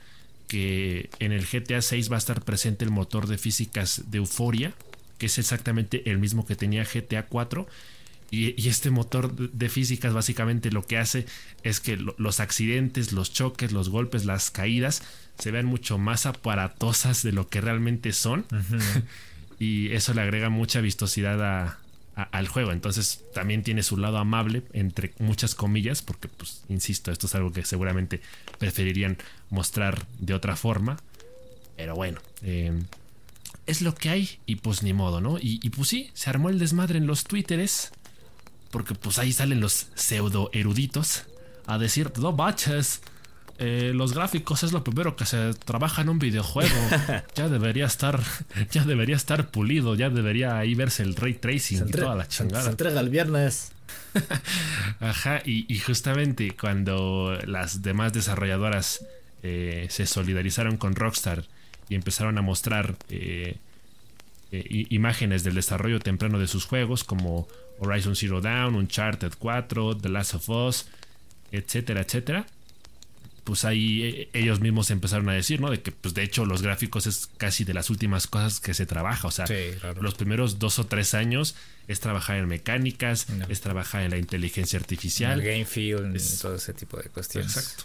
que 0.48 1.08
en 1.20 1.32
el 1.32 1.46
GTA 1.46 1.82
6 1.82 2.10
va 2.10 2.16
a 2.16 2.18
estar 2.18 2.42
presente 2.42 2.84
el 2.84 2.90
motor 2.90 3.26
de 3.26 3.38
físicas 3.38 4.10
de 4.10 4.18
Euforia, 4.18 4.74
que 5.18 5.26
es 5.26 5.38
exactamente 5.38 6.10
el 6.10 6.18
mismo 6.18 6.44
que 6.44 6.56
tenía 6.56 6.84
GTA 6.84 7.26
4. 7.26 7.66
Y, 8.32 8.66
este 8.66 8.90
motor 8.90 9.36
de 9.36 9.68
físicas 9.68 10.14
básicamente 10.14 10.70
lo 10.72 10.86
que 10.86 10.96
hace 10.96 11.26
es 11.64 11.80
que 11.80 11.98
los 11.98 12.40
accidentes, 12.40 13.12
los 13.12 13.30
choques, 13.30 13.72
los 13.72 13.90
golpes, 13.90 14.24
las 14.24 14.50
caídas 14.50 15.02
se 15.38 15.50
vean 15.50 15.66
mucho 15.66 15.98
más 15.98 16.24
aparatosas 16.24 17.22
de 17.22 17.32
lo 17.32 17.48
que 17.48 17.60
realmente 17.60 18.14
son. 18.14 18.46
y 19.58 19.92
eso 19.92 20.14
le 20.14 20.22
agrega 20.22 20.48
mucha 20.48 20.80
vistosidad 20.80 21.76
al 22.14 22.48
juego. 22.48 22.72
Entonces 22.72 23.22
también 23.34 23.62
tiene 23.62 23.82
su 23.82 23.98
lado 23.98 24.16
amable, 24.16 24.62
entre 24.72 25.12
muchas 25.18 25.54
comillas, 25.54 26.00
porque, 26.00 26.28
pues, 26.28 26.62
insisto, 26.70 27.12
esto 27.12 27.26
es 27.26 27.34
algo 27.34 27.52
que 27.52 27.66
seguramente 27.66 28.22
preferirían 28.58 29.18
mostrar 29.50 30.06
de 30.20 30.32
otra 30.32 30.56
forma. 30.56 30.96
Pero 31.76 31.94
bueno, 31.96 32.18
em, 32.40 32.86
es 33.66 33.82
lo 33.82 33.94
que 33.94 34.08
hay 34.08 34.38
y 34.46 34.56
pues 34.56 34.82
ni 34.82 34.94
modo, 34.94 35.20
¿no? 35.20 35.38
Y, 35.38 35.60
y, 35.62 35.68
pues 35.68 35.88
sí, 35.88 36.10
se 36.14 36.30
armó 36.30 36.48
el 36.48 36.58
desmadre 36.58 36.96
en 36.96 37.06
los 37.06 37.24
twitteres, 37.24 37.92
porque 38.72 38.94
pues 38.94 39.18
ahí 39.18 39.32
salen 39.32 39.60
los 39.60 39.86
pseudo 39.94 40.50
eruditos 40.52 41.24
a 41.66 41.78
decir, 41.78 42.10
no 42.18 42.32
baches, 42.32 43.02
eh, 43.58 43.92
los 43.94 44.14
gráficos 44.14 44.64
es 44.64 44.72
lo 44.72 44.82
primero 44.82 45.14
que 45.14 45.26
se 45.26 45.54
trabaja 45.54 46.02
en 46.02 46.08
un 46.08 46.18
videojuego. 46.18 46.74
ya 47.36 47.48
debería 47.48 47.84
estar, 47.84 48.20
ya 48.72 48.84
debería 48.84 49.14
estar 49.14 49.50
pulido, 49.50 49.94
ya 49.94 50.10
debería 50.10 50.58
ahí 50.58 50.74
verse 50.74 51.04
el 51.04 51.14
ray 51.14 51.34
tracing 51.34 51.86
y 51.86 51.90
toda 51.92 52.16
la 52.16 52.26
chingada. 52.26 52.64
Se 52.64 52.70
entrega 52.70 52.98
el 53.00 53.10
viernes. 53.10 53.72
Ajá, 55.00 55.42
y, 55.44 55.78
justamente 55.78 56.56
cuando 56.58 57.38
las 57.44 57.82
demás 57.82 58.12
desarrolladoras 58.14 59.04
eh, 59.42 59.86
se 59.90 60.06
solidarizaron 60.06 60.78
con 60.78 60.96
Rockstar 60.96 61.44
y 61.90 61.94
empezaron 61.94 62.38
a 62.38 62.42
mostrar 62.42 62.96
eh, 63.10 63.58
imágenes 64.50 65.44
del 65.44 65.54
desarrollo 65.54 66.00
temprano 66.00 66.38
de 66.38 66.46
sus 66.46 66.64
juegos 66.64 67.04
como 67.04 67.46
Horizon 67.78 68.16
Zero 68.16 68.40
Dawn, 68.40 68.74
Uncharted 68.74 69.32
4, 69.38 69.96
The 69.98 70.08
Last 70.08 70.34
of 70.34 70.48
Us, 70.48 70.86
etcétera, 71.50 72.02
etcétera 72.02 72.46
pues 73.44 73.64
ahí 73.64 74.02
eh, 74.02 74.28
ellos 74.32 74.60
mismos 74.60 74.90
empezaron 74.90 75.28
a 75.28 75.32
decir, 75.32 75.60
¿no? 75.60 75.70
De 75.70 75.82
que, 75.82 75.90
pues 75.90 76.14
de 76.14 76.22
hecho, 76.22 76.44
los 76.44 76.62
gráficos 76.62 77.06
es 77.06 77.28
casi 77.36 77.64
de 77.64 77.74
las 77.74 77.90
últimas 77.90 78.26
cosas 78.26 78.60
que 78.60 78.74
se 78.74 78.86
trabaja. 78.86 79.28
O 79.28 79.30
sea, 79.30 79.46
los 80.00 80.14
primeros 80.14 80.58
dos 80.58 80.78
o 80.78 80.86
tres 80.86 81.14
años 81.14 81.56
es 81.88 82.00
trabajar 82.00 82.36
en 82.36 82.46
mecánicas, 82.46 83.26
es 83.48 83.60
trabajar 83.60 84.02
en 84.02 84.10
la 84.10 84.18
inteligencia 84.18 84.78
artificial. 84.78 85.40
En 85.40 85.46
el 85.46 85.52
game 85.52 85.64
field, 85.64 86.40
todo 86.40 86.54
ese 86.54 86.72
tipo 86.72 86.96
de 86.96 87.08
cuestiones. 87.08 87.56
Exacto. 87.56 87.84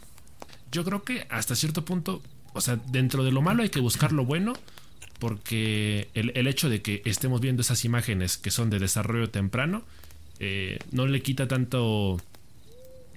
Yo 0.71 0.83
creo 0.83 1.03
que 1.03 1.25
hasta 1.29 1.55
cierto 1.55 1.85
punto, 1.85 2.21
o 2.53 2.61
sea, 2.61 2.79
dentro 2.87 3.23
de 3.23 3.31
lo 3.31 3.41
malo 3.41 3.63
hay 3.63 3.69
que 3.69 3.79
buscar 3.79 4.11
lo 4.11 4.25
bueno, 4.25 4.53
porque 5.19 6.09
el, 6.13 6.47
hecho 6.47 6.69
de 6.69 6.81
que 6.81 7.01
estemos 7.05 7.41
viendo 7.41 7.61
esas 7.61 7.85
imágenes 7.85 8.37
que 8.37 8.51
son 8.51 8.69
de 8.69 8.79
desarrollo 8.79 9.29
temprano, 9.29 9.83
eh, 10.39 10.79
no 10.91 11.07
le 11.07 11.21
quita 11.21 11.47
tanto 11.47 12.21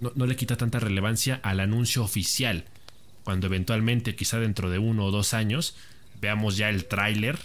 no, 0.00 0.26
le 0.26 0.36
quita 0.36 0.56
tanta 0.56 0.80
relevancia 0.80 1.40
al 1.42 1.60
anuncio 1.60 2.02
oficial. 2.02 2.64
Cuando 3.22 3.46
eventualmente, 3.46 4.16
quizá 4.16 4.40
dentro 4.40 4.70
de 4.70 4.78
uno 4.78 5.04
o 5.04 5.10
dos 5.10 5.34
años, 5.34 5.76
veamos 6.20 6.56
ya 6.56 6.70
el 6.70 6.86
tráiler, 6.86 7.38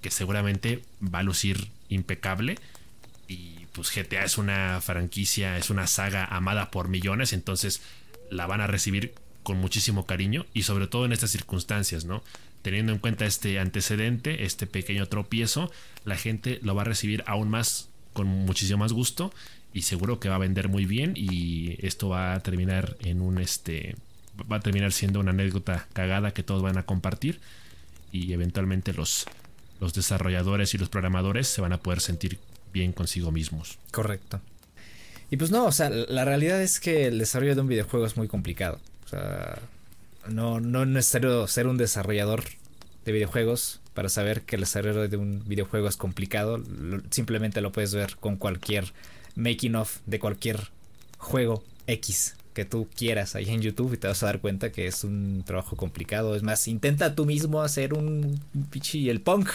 que 0.00 0.10
seguramente 0.10 0.82
va 1.02 1.20
a 1.20 1.22
lucir 1.22 1.68
impecable. 1.88 2.58
Y 3.28 3.66
pues 3.72 3.94
GTA 3.94 4.24
es 4.24 4.38
una 4.38 4.80
franquicia, 4.80 5.56
es 5.56 5.70
una 5.70 5.86
saga 5.86 6.24
amada 6.24 6.70
por 6.72 6.88
millones, 6.88 7.32
entonces 7.32 7.80
la 8.28 8.46
van 8.46 8.60
a 8.60 8.66
recibir 8.66 9.14
con 9.44 9.58
muchísimo 9.58 10.04
cariño 10.04 10.46
y 10.52 10.64
sobre 10.64 10.86
todo 10.86 11.04
en 11.04 11.12
estas 11.12 11.30
circunstancias, 11.30 12.04
¿no? 12.04 12.22
Teniendo 12.62 12.92
en 12.92 12.98
cuenta 12.98 13.24
este 13.24 13.58
antecedente, 13.58 14.44
este 14.44 14.66
pequeño 14.66 15.06
tropiezo, 15.06 15.70
la 16.04 16.16
gente 16.16 16.58
lo 16.62 16.74
va 16.74 16.82
a 16.82 16.84
recibir 16.84 17.24
aún 17.26 17.48
más 17.48 17.88
con 18.12 18.26
muchísimo 18.26 18.78
más 18.80 18.92
gusto 18.92 19.32
y 19.72 19.82
seguro 19.82 20.20
que 20.20 20.28
va 20.28 20.34
a 20.34 20.38
vender 20.38 20.68
muy 20.68 20.84
bien 20.84 21.14
y 21.16 21.76
esto 21.86 22.08
va 22.08 22.34
a 22.34 22.40
terminar 22.40 22.96
en 23.00 23.20
un 23.20 23.38
este 23.38 23.94
va 24.50 24.56
a 24.56 24.60
terminar 24.60 24.92
siendo 24.92 25.20
una 25.20 25.30
anécdota 25.30 25.86
cagada 25.92 26.32
que 26.32 26.42
todos 26.42 26.62
van 26.62 26.78
a 26.78 26.84
compartir 26.84 27.40
y 28.10 28.32
eventualmente 28.32 28.92
los 28.92 29.26
los 29.80 29.94
desarrolladores 29.94 30.74
y 30.74 30.78
los 30.78 30.88
programadores 30.88 31.48
se 31.48 31.60
van 31.60 31.72
a 31.72 31.80
poder 31.80 32.00
sentir 32.00 32.38
bien 32.72 32.92
consigo 32.92 33.32
mismos. 33.32 33.78
Correcto. 33.90 34.40
Y 35.30 35.36
pues 35.36 35.50
no, 35.50 35.64
o 35.64 35.72
sea, 35.72 35.90
la 35.90 36.24
realidad 36.24 36.60
es 36.60 36.80
que 36.80 37.06
el 37.06 37.18
desarrollo 37.18 37.54
de 37.54 37.60
un 37.60 37.68
videojuego 37.68 38.04
es 38.04 38.16
muy 38.16 38.28
complicado. 38.28 38.80
O 39.06 39.08
sea, 39.08 39.58
no, 40.28 40.60
no 40.60 40.82
es 40.82 40.88
necesario 40.88 41.46
ser 41.46 41.66
un 41.66 41.76
desarrollador 41.76 42.44
de 43.04 43.12
videojuegos 43.12 43.80
para 43.94 44.08
saber 44.08 44.42
que 44.42 44.56
el 44.56 44.62
desarrollo 44.62 45.08
de 45.08 45.16
un 45.16 45.42
videojuego 45.46 45.88
es 45.88 45.96
complicado. 45.96 46.62
simplemente 47.10 47.60
lo 47.60 47.72
puedes 47.72 47.94
ver 47.94 48.16
con 48.16 48.36
cualquier 48.36 48.92
making 49.34 49.74
of 49.74 49.98
de 50.06 50.18
cualquier 50.18 50.70
juego 51.18 51.62
X 51.86 52.36
que 52.54 52.64
tú 52.64 52.88
quieras 52.96 53.34
ahí 53.34 53.48
en 53.48 53.62
YouTube 53.62 53.94
y 53.94 53.96
te 53.96 54.08
vas 54.08 54.22
a 54.22 54.26
dar 54.26 54.40
cuenta 54.40 54.72
que 54.72 54.86
es 54.86 55.04
un 55.04 55.42
trabajo 55.46 55.76
complicado. 55.76 56.34
Es 56.34 56.42
más, 56.42 56.66
intenta 56.68 57.14
tú 57.14 57.24
mismo 57.26 57.62
hacer 57.62 57.94
un 57.94 58.40
pichi 58.70 59.08
el 59.08 59.20
punk 59.20 59.50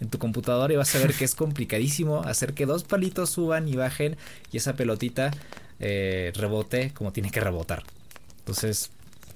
en 0.00 0.08
tu 0.08 0.18
computadora 0.18 0.72
y 0.72 0.76
vas 0.76 0.94
a 0.94 0.98
ver 0.98 1.14
que 1.14 1.24
es 1.24 1.34
complicadísimo 1.36 2.22
hacer 2.22 2.54
que 2.54 2.66
dos 2.66 2.84
palitos 2.84 3.30
suban 3.30 3.68
y 3.68 3.76
bajen 3.76 4.16
y 4.52 4.56
esa 4.56 4.74
pelotita 4.74 5.30
eh, 5.80 6.32
rebote 6.34 6.92
como 6.92 7.12
tiene 7.12 7.30
que 7.30 7.40
rebotar. 7.40 7.84
Entonces, 8.38 8.90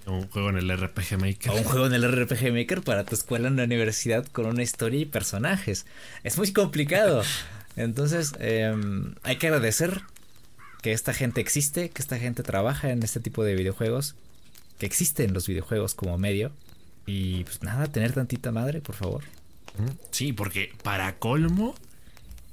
un 0.09 0.29
juego 0.29 0.51
en 0.51 0.57
el 0.57 0.77
RPG 0.77 1.18
Maker. 1.18 1.53
O 1.53 1.57
un 1.57 1.64
juego 1.64 1.87
en 1.87 1.94
el 1.94 2.11
RPG 2.11 2.53
Maker 2.53 2.83
para 2.83 3.05
tu 3.05 3.14
escuela 3.14 3.49
en 3.49 3.57
la 3.57 3.64
universidad 3.64 4.27
con 4.27 4.47
una 4.47 4.62
historia 4.62 5.01
y 5.01 5.05
personajes. 5.07 5.87
Es 6.25 6.38
muy 6.38 6.53
complicado. 6.53 7.23
Entonces, 7.77 8.33
em, 8.40 9.14
hay 9.23 9.37
que 9.37 9.49
agradecer 9.49 10.03
que 10.83 10.92
esta 10.92 11.12
gente 11.12 11.40
existe, 11.40 11.90
que 11.90 12.03
esta 12.03 12.18
gente 12.18 12.42
trabaja 12.42 12.90
en 12.90 13.03
este 13.03 13.21
tipo 13.21 13.44
de 13.44 13.55
videojuegos, 13.55 14.14
que 14.79 14.87
existen 14.87 15.35
los 15.35 15.47
videojuegos 15.47 15.94
como 15.94 16.18
medio. 16.18 16.53
Y 17.07 17.44
pues 17.44 17.62
nada, 17.62 17.87
tener 17.87 18.12
tantita 18.12 18.53
madre, 18.53 18.81
por 18.81 18.94
favor. 18.94 19.25
Sí, 20.11 20.33
porque 20.33 20.73
para 20.83 21.18
colmo, 21.18 21.75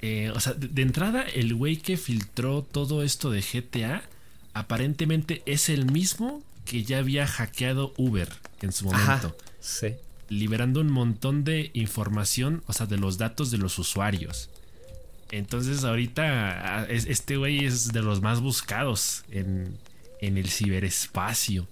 eh, 0.00 0.30
o 0.34 0.40
sea, 0.40 0.54
de 0.54 0.82
entrada, 0.82 1.22
el 1.22 1.54
güey 1.54 1.76
que 1.76 1.96
filtró 1.96 2.62
todo 2.62 3.02
esto 3.02 3.30
de 3.30 3.40
GTA 3.40 4.02
aparentemente 4.54 5.42
es 5.44 5.68
el 5.68 5.90
mismo 5.90 6.42
que 6.66 6.84
ya 6.84 6.98
había 6.98 7.26
hackeado 7.26 7.94
Uber 7.96 8.28
en 8.60 8.72
su 8.72 8.90
Ajá, 8.92 9.16
momento, 9.16 9.36
sí. 9.60 9.94
liberando 10.28 10.80
un 10.80 10.90
montón 10.90 11.44
de 11.44 11.70
información, 11.72 12.62
o 12.66 12.74
sea, 12.74 12.84
de 12.86 12.98
los 12.98 13.16
datos 13.16 13.50
de 13.50 13.56
los 13.58 13.78
usuarios. 13.78 14.50
Entonces 15.30 15.82
ahorita 15.84 16.22
ah, 16.82 16.86
es- 16.88 17.06
este 17.06 17.36
güey 17.36 17.64
es 17.64 17.92
de 17.92 18.02
los 18.02 18.20
más 18.22 18.40
buscados 18.40 19.24
en, 19.30 19.76
en 20.20 20.36
el 20.38 20.48
ciberespacio. 20.50 21.66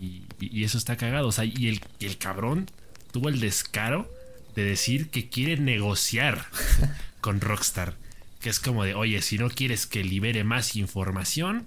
Y, 0.00 0.22
eso 0.64 0.76
está 0.78 0.96
cagado. 0.96 1.28
O 1.28 1.32
sea, 1.32 1.44
y 1.44 1.68
el, 1.68 1.80
el 2.00 2.18
cabrón 2.18 2.68
tuvo 3.12 3.28
el 3.28 3.38
descaro 3.40 4.10
de 4.56 4.64
decir 4.64 5.08
que 5.10 5.28
quiere 5.28 5.56
negociar 5.56 6.46
con 7.20 7.40
Rockstar. 7.40 7.94
Que 8.40 8.50
es 8.50 8.58
como 8.60 8.84
de, 8.84 8.94
oye, 8.94 9.22
si 9.22 9.38
no 9.38 9.48
quieres 9.50 9.86
que 9.86 10.02
libere 10.04 10.42
más 10.44 10.74
información, 10.76 11.66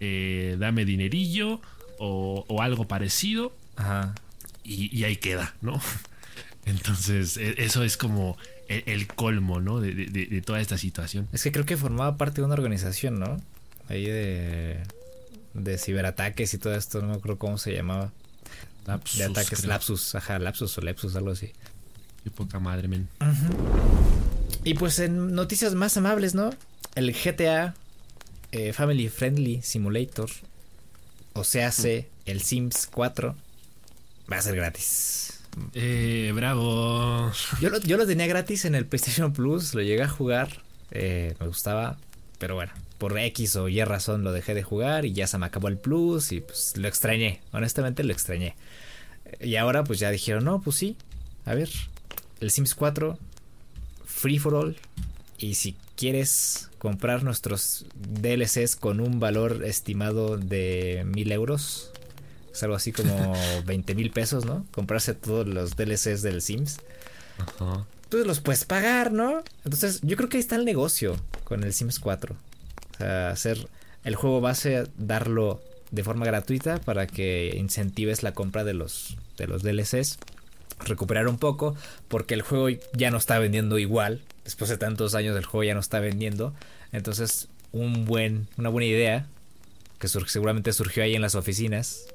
eh, 0.00 0.56
dame 0.58 0.84
dinerillo 0.84 1.62
o, 2.00 2.44
o 2.48 2.62
algo 2.62 2.88
parecido. 2.88 3.54
Ajá. 3.76 4.14
Y, 4.64 4.94
y 4.96 5.04
ahí 5.04 5.16
queda, 5.16 5.54
¿no? 5.60 5.80
Entonces, 6.66 7.36
e- 7.36 7.54
eso 7.58 7.82
es 7.84 7.96
como 7.96 8.36
el, 8.68 8.82
el 8.86 9.06
colmo, 9.06 9.60
¿no? 9.60 9.80
De, 9.80 9.94
de- 9.94 10.26
de 10.26 10.42
toda 10.42 10.60
esta 10.60 10.76
situación. 10.78 11.28
Es 11.32 11.42
que 11.42 11.52
creo 11.52 11.64
que 11.66 11.76
formaba 11.76 12.16
parte 12.16 12.40
de 12.40 12.44
una 12.46 12.54
organización, 12.54 13.18
¿no? 13.20 13.40
Ahí 13.88 14.04
de, 14.06 14.82
de 15.54 15.78
ciberataques 15.78 16.52
y 16.54 16.58
todo 16.58 16.74
esto, 16.74 17.00
no 17.00 17.08
me 17.08 17.14
acuerdo 17.14 17.38
cómo 17.38 17.58
se 17.58 17.72
llamaba. 17.74 18.12
Lapsus, 18.86 19.18
de 19.18 19.24
ataques, 19.24 19.58
creo. 19.60 19.68
lapsus, 19.68 20.14
ajá, 20.14 20.38
lapsus 20.38 20.76
o 20.78 20.80
lepsus, 20.80 21.14
algo 21.16 21.30
así. 21.30 21.52
Qué 22.24 22.30
poca 22.30 22.58
madre, 22.60 22.88
men. 22.88 23.08
Y 24.64 24.74
pues 24.74 24.98
en 24.98 25.34
noticias 25.34 25.74
más 25.74 25.96
amables, 25.96 26.34
¿no? 26.34 26.50
El 26.94 27.12
GTA 27.14 27.74
eh, 28.52 28.72
Family 28.72 29.08
Friendly 29.08 29.62
Simulator, 29.62 30.28
o 31.32 31.44
sea, 31.44 31.68
hace 31.68 32.08
el 32.26 32.42
Sims 32.42 32.88
4, 32.92 33.34
va 34.30 34.36
a 34.36 34.42
ser 34.42 34.56
gratis. 34.56 35.40
Eh, 35.74 36.32
bravo. 36.34 37.32
Yo 37.60 37.70
lo, 37.70 37.80
yo 37.80 37.96
lo 37.96 38.06
tenía 38.06 38.26
gratis 38.26 38.64
en 38.64 38.74
el 38.74 38.86
PlayStation 38.86 39.32
Plus, 39.32 39.74
lo 39.74 39.82
llegué 39.82 40.02
a 40.02 40.08
jugar, 40.08 40.62
eh, 40.90 41.34
me 41.40 41.46
gustaba, 41.46 41.98
pero 42.38 42.54
bueno, 42.54 42.72
por 42.98 43.18
X 43.18 43.56
o 43.56 43.68
Y 43.68 43.82
razón 43.84 44.24
lo 44.24 44.32
dejé 44.32 44.54
de 44.54 44.62
jugar 44.62 45.04
y 45.04 45.12
ya 45.12 45.26
se 45.26 45.38
me 45.38 45.46
acabó 45.46 45.68
el 45.68 45.78
Plus 45.78 46.32
y 46.32 46.40
pues 46.40 46.76
lo 46.76 46.88
extrañé, 46.88 47.40
honestamente 47.52 48.04
lo 48.04 48.12
extrañé. 48.12 48.54
Y 49.40 49.56
ahora 49.56 49.84
pues 49.84 49.98
ya 49.98 50.10
dijeron, 50.10 50.44
no, 50.44 50.60
pues 50.60 50.76
sí, 50.76 50.96
a 51.44 51.54
ver, 51.54 51.70
el 52.40 52.50
Sims 52.50 52.74
4, 52.74 53.18
Free 54.04 54.38
for 54.38 54.54
All, 54.54 54.76
y 55.40 55.54
si 55.54 55.76
quieres 55.96 56.70
comprar 56.78 57.24
nuestros 57.24 57.86
DLCs 57.94 58.76
con 58.76 59.00
un 59.00 59.20
valor 59.20 59.64
estimado 59.64 60.36
de 60.36 61.02
mil 61.06 61.32
euros, 61.32 61.90
es 62.52 62.62
algo 62.62 62.76
así 62.76 62.92
como 62.92 63.34
20 63.66 63.94
mil 63.94 64.10
pesos, 64.10 64.44
¿no? 64.44 64.66
Comprarse 64.70 65.14
todos 65.14 65.46
los 65.46 65.76
DLCs 65.76 66.22
del 66.22 66.42
Sims 66.42 66.78
Ajá. 67.38 67.86
pues 68.10 68.26
los 68.26 68.40
puedes 68.40 68.64
pagar, 68.64 69.12
¿no? 69.12 69.42
Entonces, 69.64 70.00
yo 70.02 70.16
creo 70.16 70.28
que 70.28 70.36
ahí 70.36 70.42
está 70.42 70.56
el 70.56 70.64
negocio 70.64 71.16
con 71.44 71.64
el 71.64 71.72
Sims 71.72 71.98
4. 71.98 72.34
O 72.34 72.96
sea, 72.98 73.30
hacer 73.30 73.66
el 74.04 74.14
juego 74.14 74.40
base, 74.40 74.84
darlo 74.98 75.62
de 75.90 76.04
forma 76.04 76.26
gratuita 76.26 76.78
para 76.80 77.06
que 77.06 77.54
incentives 77.56 78.22
la 78.22 78.32
compra 78.32 78.64
de 78.64 78.74
los, 78.74 79.16
de 79.38 79.46
los 79.46 79.62
DLCs. 79.62 80.18
Recuperar 80.80 81.28
un 81.28 81.38
poco, 81.38 81.76
porque 82.08 82.34
el 82.34 82.42
juego 82.42 82.68
ya 82.94 83.10
no 83.10 83.18
está 83.18 83.38
vendiendo 83.38 83.78
igual. 83.78 84.22
Después 84.44 84.70
de 84.70 84.78
tantos 84.78 85.14
años, 85.14 85.36
el 85.36 85.44
juego 85.44 85.64
ya 85.64 85.74
no 85.74 85.80
está 85.80 86.00
vendiendo. 86.00 86.54
Entonces, 86.92 87.48
un 87.72 88.04
buen, 88.04 88.48
una 88.56 88.68
buena 88.68 88.86
idea, 88.86 89.26
que 89.98 90.08
seguramente 90.08 90.72
surgió 90.72 91.02
ahí 91.02 91.14
en 91.14 91.22
las 91.22 91.34
oficinas, 91.34 92.06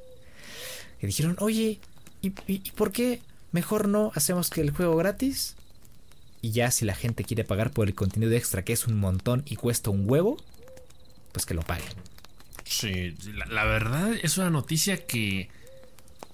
que 1.00 1.08
dijeron, 1.08 1.36
oye, 1.40 1.80
¿y, 2.22 2.32
por 2.72 2.92
qué 2.92 3.22
mejor 3.52 3.88
no 3.88 4.12
hacemos 4.16 4.50
que 4.50 4.62
el 4.62 4.72
juego 4.72 4.96
gratis? 4.96 5.56
Y 6.42 6.52
ya 6.52 6.72
si 6.72 6.86
la 6.86 6.96
gente 6.96 7.24
quiere 7.24 7.44
pagar 7.44 7.72
por 7.72 7.88
el 7.88 7.96
contenido 7.96 8.34
extra, 8.34 8.64
que 8.64 8.74
es 8.74 8.88
un 8.88 9.00
montón 9.00 9.44
y 9.46 9.56
cuesta 9.56 9.90
un 9.90 10.10
huevo, 10.10 10.38
pues 11.32 11.46
que 11.46 11.54
lo 11.54 11.62
paguen. 11.62 11.94
Sí, 12.64 13.16
la, 13.34 13.46
la 13.46 13.64
verdad 13.66 14.14
es 14.22 14.38
una 14.38 14.50
noticia 14.50 15.06
que, 15.06 15.50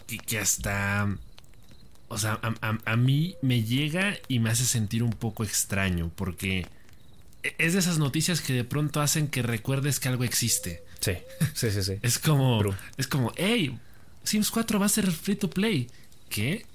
que, 0.08 0.18
que 0.18 0.40
hasta... 0.40 1.18
O 2.12 2.18
sea, 2.18 2.40
a, 2.42 2.54
a- 2.62 2.78
a 2.86 2.96
mí 2.98 3.36
me 3.42 3.64
llega 3.64 4.16
y 4.28 4.40
me 4.40 4.50
hace 4.50 4.66
sentir 4.66 5.02
un 5.04 5.12
poco 5.12 5.44
extraño, 5.44 6.12
porque 6.16 6.68
e- 7.44 7.56
es 7.58 7.74
de 7.74 7.80
esas 7.80 7.98
noticias 7.98 8.42
que 8.42 8.54
de 8.54 8.64
pronto 8.64 9.02
hacen 9.02 9.28
que 9.28 9.42
recuerdes 9.42 10.00
que 10.00 10.10
algo 10.10 10.24
existe. 10.24 10.84
Sí, 11.00 11.14
sí, 11.54 11.72
sí, 11.72 11.82
sí. 11.84 11.94
Es 12.02 12.20
como, 12.20 12.62
es 12.98 13.08
como, 13.08 13.32
hey, 13.38 13.78
Sims 14.24 14.52
4 14.52 14.80
va 14.80 14.86
a 14.86 14.90
ser 14.90 15.10
free 15.12 15.36
to 15.36 15.50
play. 15.50 15.90
¿Qué? 16.30 16.66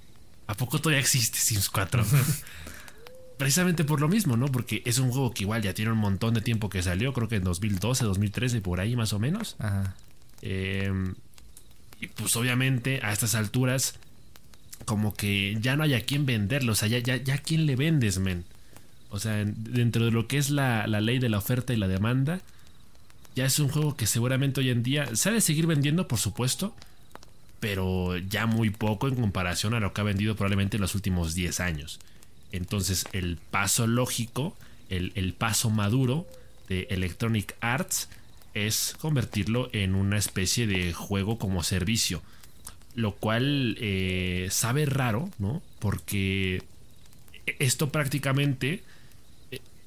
¿A 0.49 0.55
poco 0.55 0.81
todavía 0.81 1.01
existe 1.01 1.38
Sims 1.38 1.68
4? 1.70 2.05
Precisamente 3.38 3.85
por 3.85 4.01
lo 4.01 4.09
mismo, 4.09 4.37
¿no? 4.38 4.46
Porque 4.46 4.83
es 4.87 4.99
un 4.99 5.11
juego 5.11 5.35
que 5.35 5.42
igual 5.44 5.61
ya 5.62 5.75
tiene 5.75 5.92
un 5.92 5.99
montón 5.99 6.33
de 6.33 6.40
tiempo 6.40 6.70
que 6.70 6.83
salió, 6.83 7.12
creo 7.12 7.29
que 7.29 7.37
en 7.37 7.44
2012, 7.44 8.05
2013, 8.07 8.62
por 8.62 8.81
ahí 8.81 8.96
más 8.96 9.12
o 9.12 9.18
menos. 9.18 9.57
Ajá. 9.59 9.94
Eh, 10.40 10.90
y 12.01 12.07
pues 12.09 12.35
obviamente 12.37 13.01
a 13.03 13.12
estas 13.12 13.35
alturas, 13.35 13.94
como 14.85 15.15
que 15.15 15.57
ya 15.61 15.77
no 15.77 15.83
hay 15.85 15.95
a 15.95 16.05
quién 16.05 16.27
venderlo, 16.27 16.73
o 16.73 16.75
sea, 16.75 16.89
ya, 16.89 16.99
ya, 16.99 17.17
ya 17.17 17.35
a 17.35 17.39
quién 17.39 17.67
le 17.67 17.77
vendes, 17.77 18.19
men. 18.19 18.45
O 19.11 19.19
sea, 19.19 19.41
en- 19.41 19.55
dentro 19.73 20.05
de 20.05 20.11
lo 20.11 20.29
que 20.29 20.39
es 20.39 20.51
la, 20.51 20.87
la 20.87 21.01
ley 21.01 21.19
de 21.19 21.29
la 21.29 21.39
oferta 21.39 21.73
y 21.73 21.77
la 21.77 21.89
demanda, 21.89 22.41
ya 23.35 23.47
es 23.47 23.59
un 23.59 23.69
juego 23.69 23.97
que 23.97 24.07
seguramente 24.07 24.61
hoy 24.61 24.71
en 24.71 24.83
día 24.83 25.15
se 25.17 25.29
ha 25.29 25.33
de 25.33 25.41
seguir 25.41 25.67
vendiendo, 25.67 26.09
por 26.09 26.19
supuesto, 26.19 26.75
pero 27.61 28.17
ya 28.19 28.47
muy 28.47 28.71
poco 28.71 29.09
en 29.09 29.17
comparación 29.17 29.75
a 29.75 29.81
lo 29.81 29.93
que 29.93 30.01
ha 30.01 30.05
vendido 30.05 30.37
probablemente 30.37 30.77
en 30.77 30.83
los 30.83 30.95
últimos 30.95 31.35
10 31.35 31.61
años. 31.61 31.99
Entonces, 32.53 33.07
el 33.12 33.39
paso 33.51 33.87
lógico, 33.87 34.57
el, 34.89 35.12
el 35.15 35.33
paso 35.33 35.71
maduro 35.71 36.27
de 36.69 36.87
Electronic 36.91 37.55
Arts 37.61 38.09
es 38.55 38.95
convertirlo 39.01 39.69
en 39.73 39.95
una 39.95 40.17
especie 40.19 40.67
de 40.67 40.93
juego 40.93 41.39
como 41.39 41.62
servicio. 41.62 42.23
Lo 42.97 43.15
cual 43.15 43.77
eh, 43.79 44.49
sabe 44.51 44.87
raro, 44.87 45.31
¿no? 45.39 45.63
Porque 45.79 46.63
esto 47.47 47.91
prácticamente 47.91 48.83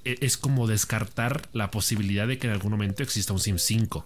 eh, 0.05 0.17
es 0.21 0.37
como 0.37 0.67
descartar 0.67 1.49
la 1.51 1.71
posibilidad 1.71 2.27
de 2.27 2.37
que 2.37 2.47
en 2.47 2.53
algún 2.53 2.71
momento 2.71 3.03
exista 3.03 3.33
un 3.33 3.39
Sim 3.39 3.57
5. 3.57 4.05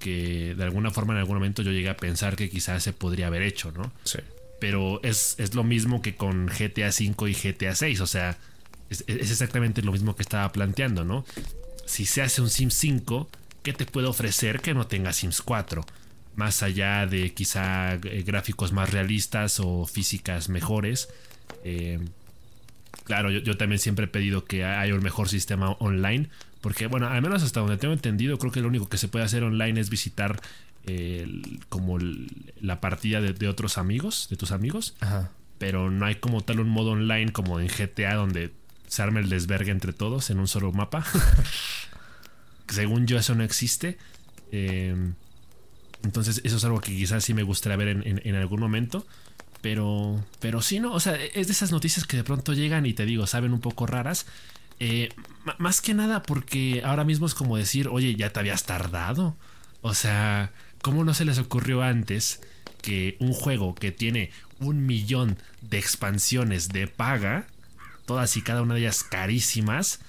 Que 0.00 0.54
de 0.56 0.64
alguna 0.64 0.90
forma 0.90 1.12
en 1.12 1.20
algún 1.20 1.36
momento 1.36 1.62
yo 1.62 1.70
llegué 1.70 1.88
a 1.88 1.96
pensar 1.96 2.34
que 2.34 2.50
quizás 2.50 2.82
se 2.82 2.92
podría 2.92 3.28
haber 3.28 3.42
hecho, 3.42 3.72
¿no? 3.72 3.92
Sí. 4.04 4.18
Pero 4.60 5.00
es, 5.04 5.36
es 5.38 5.54
lo 5.54 5.62
mismo 5.62 6.02
que 6.02 6.16
con 6.16 6.46
GTA 6.46 6.88
V 6.88 7.30
y 7.30 7.34
GTA 7.34 7.74
VI. 7.80 8.00
O 8.00 8.06
sea, 8.06 8.38
es, 8.90 9.04
es 9.06 9.30
exactamente 9.30 9.82
lo 9.82 9.92
mismo 9.92 10.16
que 10.16 10.22
estaba 10.22 10.50
planteando, 10.50 11.04
¿no? 11.04 11.24
Si 11.86 12.04
se 12.04 12.22
hace 12.22 12.42
un 12.42 12.50
Sims 12.50 12.74
5, 12.74 13.28
¿qué 13.62 13.72
te 13.72 13.86
puede 13.86 14.08
ofrecer 14.08 14.60
que 14.60 14.74
no 14.74 14.86
tenga 14.86 15.12
Sims 15.12 15.42
4? 15.42 15.84
Más 16.38 16.62
allá 16.62 17.04
de 17.06 17.34
quizá 17.34 17.94
eh, 17.94 18.22
gráficos 18.24 18.72
más 18.72 18.92
realistas 18.92 19.58
o 19.58 19.86
físicas 19.86 20.48
mejores. 20.48 21.08
Eh, 21.64 21.98
claro, 23.02 23.32
yo, 23.32 23.40
yo 23.40 23.56
también 23.56 23.80
siempre 23.80 24.04
he 24.04 24.08
pedido 24.08 24.44
que 24.44 24.64
haya 24.64 24.94
un 24.94 25.02
mejor 25.02 25.28
sistema 25.28 25.72
online. 25.80 26.28
Porque, 26.60 26.86
bueno, 26.86 27.08
al 27.08 27.22
menos 27.22 27.42
hasta 27.42 27.58
donde 27.58 27.76
tengo 27.76 27.92
entendido, 27.92 28.38
creo 28.38 28.52
que 28.52 28.60
lo 28.60 28.68
único 28.68 28.88
que 28.88 28.98
se 28.98 29.08
puede 29.08 29.24
hacer 29.24 29.42
online 29.42 29.80
es 29.80 29.90
visitar 29.90 30.40
eh, 30.86 31.26
como 31.68 31.98
la 32.60 32.80
partida 32.80 33.20
de, 33.20 33.32
de 33.32 33.48
otros 33.48 33.76
amigos, 33.76 34.28
de 34.30 34.36
tus 34.36 34.52
amigos. 34.52 34.94
Ajá. 35.00 35.32
Pero 35.58 35.90
no 35.90 36.06
hay 36.06 36.14
como 36.14 36.40
tal 36.42 36.60
un 36.60 36.68
modo 36.68 36.92
online 36.92 37.32
como 37.32 37.58
en 37.58 37.66
GTA 37.66 38.14
donde 38.14 38.52
se 38.86 39.02
arma 39.02 39.18
el 39.18 39.28
desvergue 39.28 39.72
entre 39.72 39.92
todos 39.92 40.30
en 40.30 40.38
un 40.38 40.46
solo 40.46 40.70
mapa. 40.70 41.04
Según 42.68 43.08
yo, 43.08 43.18
eso 43.18 43.34
no 43.34 43.42
existe. 43.42 43.98
Eh, 44.52 44.94
entonces, 46.02 46.40
eso 46.44 46.56
es 46.56 46.64
algo 46.64 46.80
que 46.80 46.94
quizás 46.94 47.24
sí 47.24 47.34
me 47.34 47.42
gustaría 47.42 47.76
ver 47.76 47.88
en, 48.04 48.34
algún 48.34 48.60
momento. 48.60 49.06
Pero, 49.60 50.24
pero 50.38 50.62
sí, 50.62 50.78
¿no? 50.78 50.92
O 50.92 51.00
sea, 51.00 51.16
es 51.16 51.48
de 51.48 51.52
esas 51.52 51.72
noticias 51.72 52.06
que 52.06 52.16
de 52.16 52.24
pronto 52.24 52.52
llegan 52.52 52.86
y 52.86 52.94
te 52.94 53.04
digo, 53.04 53.26
saben 53.26 53.52
un 53.52 53.60
poco 53.60 53.86
raras. 53.86 54.26
Eh, 54.80 55.08
más 55.58 55.80
que 55.80 55.94
nada 55.94 56.22
porque 56.22 56.82
ahora 56.84 57.02
mismo 57.02 57.26
es 57.26 57.34
como 57.34 57.56
decir, 57.56 57.88
oye, 57.88 58.14
ya 58.14 58.30
te 58.30 58.38
habías 58.38 58.64
tardado. 58.64 59.36
O 59.82 59.94
sea, 59.94 60.52
¿cómo 60.82 61.04
no 61.04 61.14
se 61.14 61.24
les 61.24 61.38
ocurrió 61.38 61.82
antes 61.82 62.40
que 62.82 63.16
un 63.18 63.32
juego 63.32 63.74
que 63.74 63.90
tiene 63.90 64.30
un 64.60 64.86
millón 64.86 65.36
de 65.60 65.78
expansiones 65.78 66.68
de 66.68 66.86
paga, 66.86 67.46
todas 68.06 68.36
y 68.36 68.42
cada 68.42 68.62
una 68.62 68.74
de 68.74 68.80
ellas 68.80 69.02
carísimas, 69.02 70.00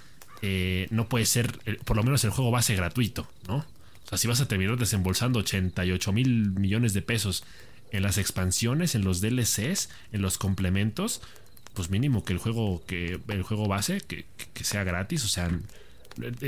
eh, 0.42 0.88
no 0.92 1.10
puede 1.10 1.26
ser, 1.26 1.60
eh, 1.66 1.80
por 1.84 1.98
lo 1.98 2.04
menos 2.04 2.24
el 2.24 2.30
juego 2.30 2.52
base 2.52 2.76
gratuito, 2.76 3.28
¿no? 3.48 3.66
O 4.10 4.18
sea, 4.18 4.18
si 4.18 4.28
vas 4.28 4.42
a 4.42 4.48
terminar 4.48 4.78
desembolsando 4.78 5.40
88 5.40 6.12
mil 6.14 6.50
millones 6.52 6.94
de 6.94 7.04
pesos 7.04 7.44
en 7.92 8.02
las 8.02 8.18
expansiones, 8.18 8.96
en 8.96 9.04
los 9.04 9.22
DLCs, 9.22 9.90
en 10.12 10.24
los 10.24 10.40
complementos, 10.40 11.22
pues 11.76 11.92
mínimo 11.92 12.26
que 12.26 12.34
el 12.34 12.40
juego, 12.40 12.84
que 12.88 13.20
el 13.28 13.44
juego 13.44 13.68
base, 13.68 14.02
que, 14.02 14.26
que 14.54 14.64
sea 14.64 14.84
gratis. 14.84 15.26
O 15.26 15.28
sea, 15.28 15.52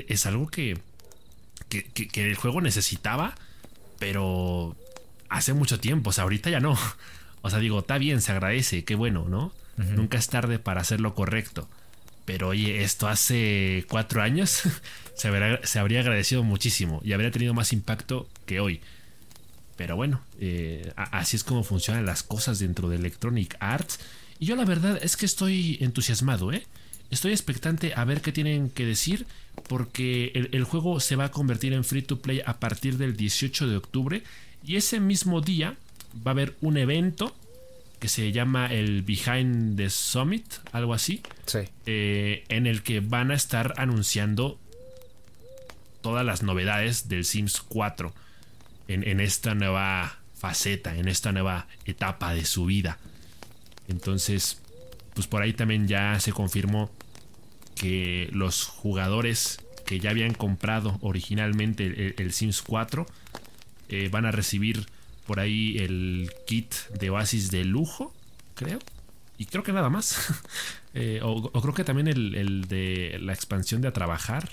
es 0.07 0.25
algo 0.25 0.47
que, 0.47 0.79
que, 1.69 1.83
que, 1.83 2.23
el 2.23 2.35
juego 2.35 2.61
necesitaba, 2.61 3.35
pero 3.99 4.75
hace 5.29 5.53
mucho 5.53 5.79
tiempo. 5.79 6.09
O 6.09 6.13
sea, 6.13 6.23
ahorita 6.23 6.49
ya 6.49 6.59
no. 6.59 6.77
O 7.43 7.49
sea, 7.49 7.57
digo, 7.57 7.79
está 7.79 7.97
bien, 7.97 8.21
se 8.21 8.31
agradece, 8.31 8.83
qué 8.83 8.93
bueno, 8.93 9.27
¿no? 9.27 9.51
Nunca 9.75 10.19
es 10.19 10.27
tarde 10.27 10.59
para 10.59 10.81
hacer 10.81 11.01
lo 11.01 11.15
correcto. 11.15 11.67
Pero 12.31 12.47
oye, 12.47 12.81
esto 12.81 13.09
hace 13.09 13.85
cuatro 13.89 14.21
años 14.21 14.61
se, 15.15 15.27
habría 15.27 15.99
agradecido 15.99 16.43
muchísimo 16.43 17.01
y 17.03 17.11
habría 17.11 17.29
tenido 17.29 17.53
más 17.53 17.73
impacto 17.73 18.29
que 18.45 18.61
hoy. 18.61 18.79
Pero 19.75 19.97
bueno, 19.97 20.21
eh, 20.39 20.93
así 20.95 21.35
es 21.35 21.43
como 21.43 21.65
funcionan 21.65 22.05
las 22.05 22.23
cosas 22.23 22.59
dentro 22.59 22.87
de 22.87 22.95
Electronic 22.95 23.57
Arts. 23.59 23.99
Y 24.39 24.45
yo 24.45 24.55
la 24.55 24.63
verdad 24.63 24.97
es 25.03 25.17
que 25.17 25.25
estoy 25.25 25.77
entusiasmado, 25.81 26.53
¿eh? 26.53 26.65
Estoy 27.09 27.33
expectante 27.33 27.91
a 27.97 28.05
ver 28.05 28.21
qué 28.21 28.31
tienen 28.31 28.69
que 28.69 28.85
decir 28.85 29.25
porque 29.67 30.31
el, 30.33 30.63
juego 30.63 31.01
se 31.01 31.17
va 31.17 31.25
a 31.25 31.31
convertir 31.31 31.73
en 31.73 31.83
free 31.83 32.01
to 32.01 32.21
play 32.21 32.41
a 32.45 32.61
partir 32.61 32.97
del 32.97 33.17
18 33.17 33.67
de 33.67 33.75
octubre 33.75 34.23
y 34.65 34.77
ese 34.77 35.01
mismo 35.01 35.41
día 35.41 35.75
va 36.25 36.31
a 36.31 36.35
haber 36.35 36.55
un 36.61 36.77
evento 36.77 37.35
que 38.01 38.07
se 38.07 38.31
llama 38.31 38.65
el 38.65 39.03
Behind 39.03 39.77
the 39.77 39.91
Summit, 39.91 40.45
algo 40.71 40.95
así, 40.95 41.21
sí. 41.45 41.59
Eh, 41.85 42.43
en 42.49 42.65
el 42.65 42.81
que 42.81 42.99
van 42.99 43.29
a 43.29 43.35
estar 43.35 43.75
anunciando 43.77 44.59
todas 46.01 46.25
las 46.25 46.41
novedades 46.41 47.07
del 47.09 47.25
Sims 47.25 47.61
4 47.61 48.11
en, 48.87 49.07
en 49.07 49.19
esta 49.19 49.53
nueva 49.53 50.17
faceta, 50.33 50.95
en 50.95 51.07
esta 51.07 51.31
nueva 51.31 51.67
etapa 51.85 52.33
de 52.33 52.43
su 52.43 52.65
vida. 52.65 52.97
Entonces, 53.87 54.59
pues 55.13 55.27
por 55.27 55.43
ahí 55.43 55.53
también 55.53 55.87
ya 55.87 56.19
se 56.19 56.31
confirmó 56.31 56.89
que 57.75 58.29
los 58.31 58.65
jugadores 58.65 59.59
que 59.85 59.99
ya 59.99 60.09
habían 60.09 60.33
comprado 60.33 60.97
originalmente 61.01 62.15
el, 62.17 62.33
Sims 62.33 62.63
4 62.63 63.05
eh, 63.89 64.09
van 64.11 64.25
a 64.25 64.31
recibir 64.31 64.87
por 65.31 65.39
ahí 65.39 65.77
el 65.77 66.29
kit 66.45 66.73
de 66.99 67.09
Oasis 67.09 67.51
de 67.51 67.63
lujo, 67.63 68.13
creo. 68.53 68.79
Y 69.37 69.45
creo 69.45 69.63
que 69.63 69.71
nada 69.71 69.89
más. 69.89 70.17
Eh, 70.93 71.21
o, 71.23 71.49
creo 71.61 71.73
que 71.73 71.85
también 71.85 72.09
el, 72.09 72.67
de 72.67 73.17
la 73.21 73.31
expansión 73.31 73.79
de 73.79 73.87
a 73.87 73.93
trabajar. 73.93 74.49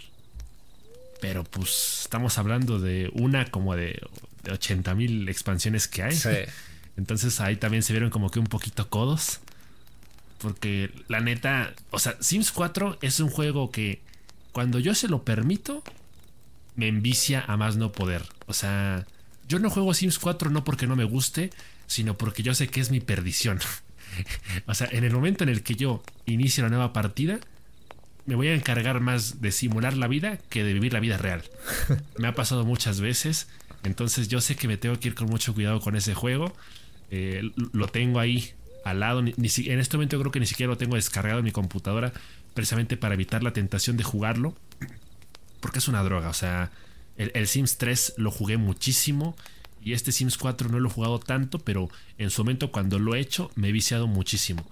Pero 1.20 1.42
pues 1.42 2.02
estamos 2.02 2.38
hablando 2.38 2.78
de 2.78 3.10
una 3.12 3.46
como 3.46 3.74
de, 3.74 4.00
de 4.44 4.52
80 4.52 4.94
mil 4.94 5.28
expansiones 5.28 5.88
que 5.88 6.04
hay. 6.04 6.16
Entonces 6.96 7.40
ahí 7.40 7.56
también 7.56 7.82
se 7.82 7.92
vieron 7.92 8.10
como 8.10 8.30
que 8.30 8.38
un 8.38 8.46
poquito 8.46 8.88
codos. 8.88 9.40
Porque 10.38 10.92
la 11.08 11.18
neta, 11.18 11.74
o 11.90 11.98
sea, 11.98 12.16
Sims 12.20 12.52
4 12.52 12.98
es 13.02 13.18
un 13.18 13.30
juego 13.30 13.72
que 13.72 14.00
cuando 14.52 14.78
yo 14.78 14.94
se 14.94 15.08
lo 15.08 15.24
permito, 15.24 15.82
me 16.76 16.86
envicia 16.86 17.44
a 17.48 17.56
más 17.56 17.74
no 17.74 17.90
poder. 17.90 18.22
O 18.46 18.52
sea, 18.52 19.08
yo 19.48 19.58
no 19.58 19.70
juego 19.70 19.94
Sims 19.94 20.18
4 20.18 20.50
no 20.50 20.62
porque 20.62 20.86
no 20.86 20.94
me 20.94 21.04
guste, 21.04 21.50
sino 21.86 22.16
porque 22.16 22.42
yo 22.42 22.54
sé 22.54 22.68
que 22.68 22.80
es 22.80 22.90
mi 22.90 23.00
perdición. 23.00 23.58
o 24.66 24.74
sea, 24.74 24.88
en 24.92 25.04
el 25.04 25.12
momento 25.12 25.44
en 25.44 25.50
el 25.50 25.62
que 25.62 25.74
yo 25.74 26.02
inicie 26.26 26.62
la 26.62 26.68
nueva 26.68 26.92
partida, 26.92 27.40
me 28.26 28.34
voy 28.34 28.48
a 28.48 28.54
encargar 28.54 29.00
más 29.00 29.40
de 29.40 29.52
simular 29.52 29.96
la 29.96 30.06
vida 30.06 30.36
que 30.50 30.62
de 30.62 30.74
vivir 30.74 30.92
la 30.92 31.00
vida 31.00 31.16
real. 31.16 31.42
me 32.18 32.28
ha 32.28 32.34
pasado 32.34 32.64
muchas 32.64 33.00
veces, 33.00 33.48
entonces 33.84 34.28
yo 34.28 34.40
sé 34.40 34.54
que 34.54 34.68
me 34.68 34.76
tengo 34.76 35.00
que 35.00 35.08
ir 35.08 35.14
con 35.14 35.28
mucho 35.28 35.54
cuidado 35.54 35.80
con 35.80 35.96
ese 35.96 36.14
juego. 36.14 36.54
Eh, 37.10 37.50
lo 37.72 37.88
tengo 37.88 38.20
ahí 38.20 38.52
al 38.84 39.00
lado. 39.00 39.22
Ni, 39.22 39.32
en 39.32 39.80
este 39.80 39.96
momento 39.96 40.18
creo 40.18 40.30
que 40.30 40.40
ni 40.40 40.46
siquiera 40.46 40.70
lo 40.70 40.76
tengo 40.76 40.96
descargado 40.96 41.38
en 41.38 41.44
mi 41.44 41.52
computadora, 41.52 42.12
precisamente 42.52 42.96
para 42.98 43.14
evitar 43.14 43.42
la 43.42 43.52
tentación 43.52 43.96
de 43.96 44.04
jugarlo. 44.04 44.54
Porque 45.60 45.78
es 45.78 45.88
una 45.88 46.02
droga, 46.02 46.28
o 46.28 46.34
sea, 46.34 46.70
el, 47.18 47.48
Sims 47.48 47.78
3 47.78 48.14
lo 48.16 48.30
jugué 48.30 48.56
muchísimo 48.56 49.36
y 49.82 49.92
este 49.92 50.12
Sims 50.12 50.38
4 50.38 50.68
no 50.68 50.78
lo 50.78 50.88
he 50.88 50.92
jugado 50.92 51.18
tanto, 51.18 51.58
pero 51.58 51.90
en 52.16 52.30
su 52.30 52.42
momento 52.42 52.70
cuando 52.70 52.98
lo 52.98 53.14
he 53.14 53.20
hecho 53.20 53.50
me 53.56 53.68
he 53.68 53.72
viciado 53.72 54.06
muchísimo. 54.06 54.64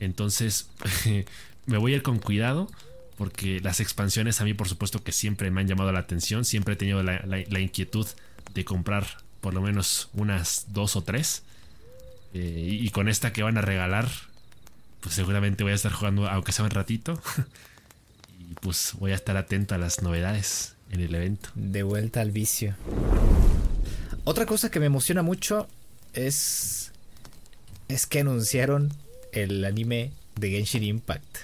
Entonces 0.00 0.68
me 1.66 1.78
voy 1.78 1.92
a 1.92 1.96
ir 1.96 2.02
con 2.02 2.18
cuidado 2.18 2.68
porque 3.16 3.60
las 3.60 3.78
expansiones 3.78 4.40
a 4.40 4.44
mí 4.44 4.52
por 4.52 4.68
supuesto 4.68 5.04
que 5.04 5.12
siempre 5.12 5.50
me 5.50 5.60
han 5.60 5.68
llamado 5.68 5.92
la 5.92 6.00
atención, 6.00 6.44
siempre 6.44 6.74
he 6.74 6.76
tenido 6.76 7.02
la, 7.02 7.60
inquietud 7.60 8.06
de 8.52 8.64
comprar 8.64 9.06
por 9.40 9.54
lo 9.54 9.62
menos 9.62 10.10
unas 10.12 10.66
dos 10.68 10.96
o 10.96 11.02
tres. 11.02 11.44
Eh, 12.34 12.78
y, 12.80 12.88
con 12.90 13.08
esta 13.08 13.32
que 13.32 13.42
van 13.42 13.58
a 13.58 13.60
regalar, 13.60 14.08
pues 15.00 15.14
seguramente 15.14 15.64
voy 15.64 15.72
a 15.72 15.76
estar 15.76 15.92
jugando 15.92 16.28
aunque 16.28 16.52
sea 16.52 16.64
un 16.64 16.70
ratito. 16.70 17.20
y 18.40 18.54
pues 18.54 18.94
voy 18.98 19.12
a 19.12 19.14
estar 19.14 19.36
atento 19.36 19.74
a 19.74 19.78
las 19.78 20.02
novedades 20.02 20.74
en 20.92 21.00
el 21.00 21.14
evento. 21.14 21.48
De 21.54 21.82
vuelta 21.82 22.20
al 22.20 22.30
vicio. 22.30 22.76
Otra 24.24 24.46
cosa 24.46 24.70
que 24.70 24.78
me 24.78 24.86
emociona 24.86 25.22
mucho 25.22 25.66
es. 26.12 26.92
Es 27.88 28.06
que 28.06 28.20
anunciaron 28.20 28.92
el 29.32 29.64
anime 29.64 30.12
de 30.36 30.50
Genshin 30.50 30.84
Impact. 30.84 31.38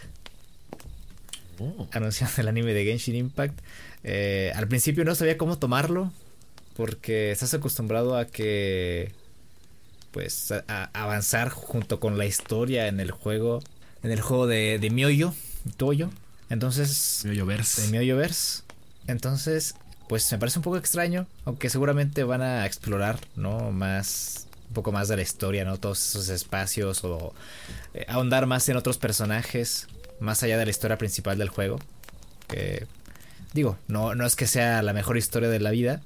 Oh. 1.59 1.89
Anunciaron 1.93 2.35
el 2.39 2.49
anime 2.49 2.73
de 2.73 2.85
Genshin 2.85 3.17
Impact. 3.17 3.59
Eh, 4.05 4.53
al 4.55 4.69
principio 4.69 5.05
no 5.05 5.15
sabía 5.15 5.37
cómo 5.37 5.59
tomarlo. 5.59 6.13
Porque 6.77 7.33
estás 7.33 7.55
acostumbrado 7.55 8.17
a 8.17 8.27
que. 8.27 9.13
Pues 10.13 10.53
a, 10.53 10.85
avanzar 10.93 11.49
junto 11.49 12.01
con 12.01 12.17
la 12.19 12.27
historia 12.27 12.87
en 12.87 13.01
el 13.01 13.11
juego. 13.11 13.61
En 14.03 14.13
el 14.13 14.21
juego 14.21 14.47
de, 14.47 14.79
de 14.79 14.91
Mioyo. 14.91 15.35
Toyo. 15.77 16.11
Entonces. 16.51 17.23
Mioyoverse. 17.25 17.83
De 17.83 17.89
Mioyoverse. 17.89 18.68
Entonces, 19.09 19.75
pues 20.09 20.31
me 20.31 20.39
parece 20.39 20.59
un 20.59 20.63
poco 20.63 20.77
extraño, 20.77 21.27
aunque 21.45 21.71
seguramente 21.71 22.23
van 22.23 22.43
a 22.43 22.65
explorar, 22.67 23.19
¿no? 23.37 23.73
Más, 23.73 24.47
un 24.69 24.75
poco 24.75 24.93
más 24.93 25.09
de 25.09 25.17
la 25.17 25.23
historia, 25.23 25.65
¿no? 25.65 25.79
Todos 25.79 26.07
esos 26.07 26.29
espacios 26.29 27.03
o 27.05 27.35
eh, 27.95 28.05
ahondar 28.09 28.47
más 28.47 28.69
en 28.69 28.77
otros 28.77 28.99
personajes, 28.99 29.89
más 30.21 30.43
allá 30.43 30.57
de 30.59 30.65
la 30.67 30.71
historia 30.71 30.99
principal 30.99 31.39
del 31.39 31.49
juego. 31.49 31.79
digo, 33.55 33.79
no, 33.89 34.15
no 34.15 34.27
es 34.27 34.37
que 34.37 34.47
sea 34.47 34.83
la 34.83 34.93
mejor 34.93 35.17
historia 35.17 35.49
de 35.49 35.59
la 35.59 35.71
vida, 35.71 36.03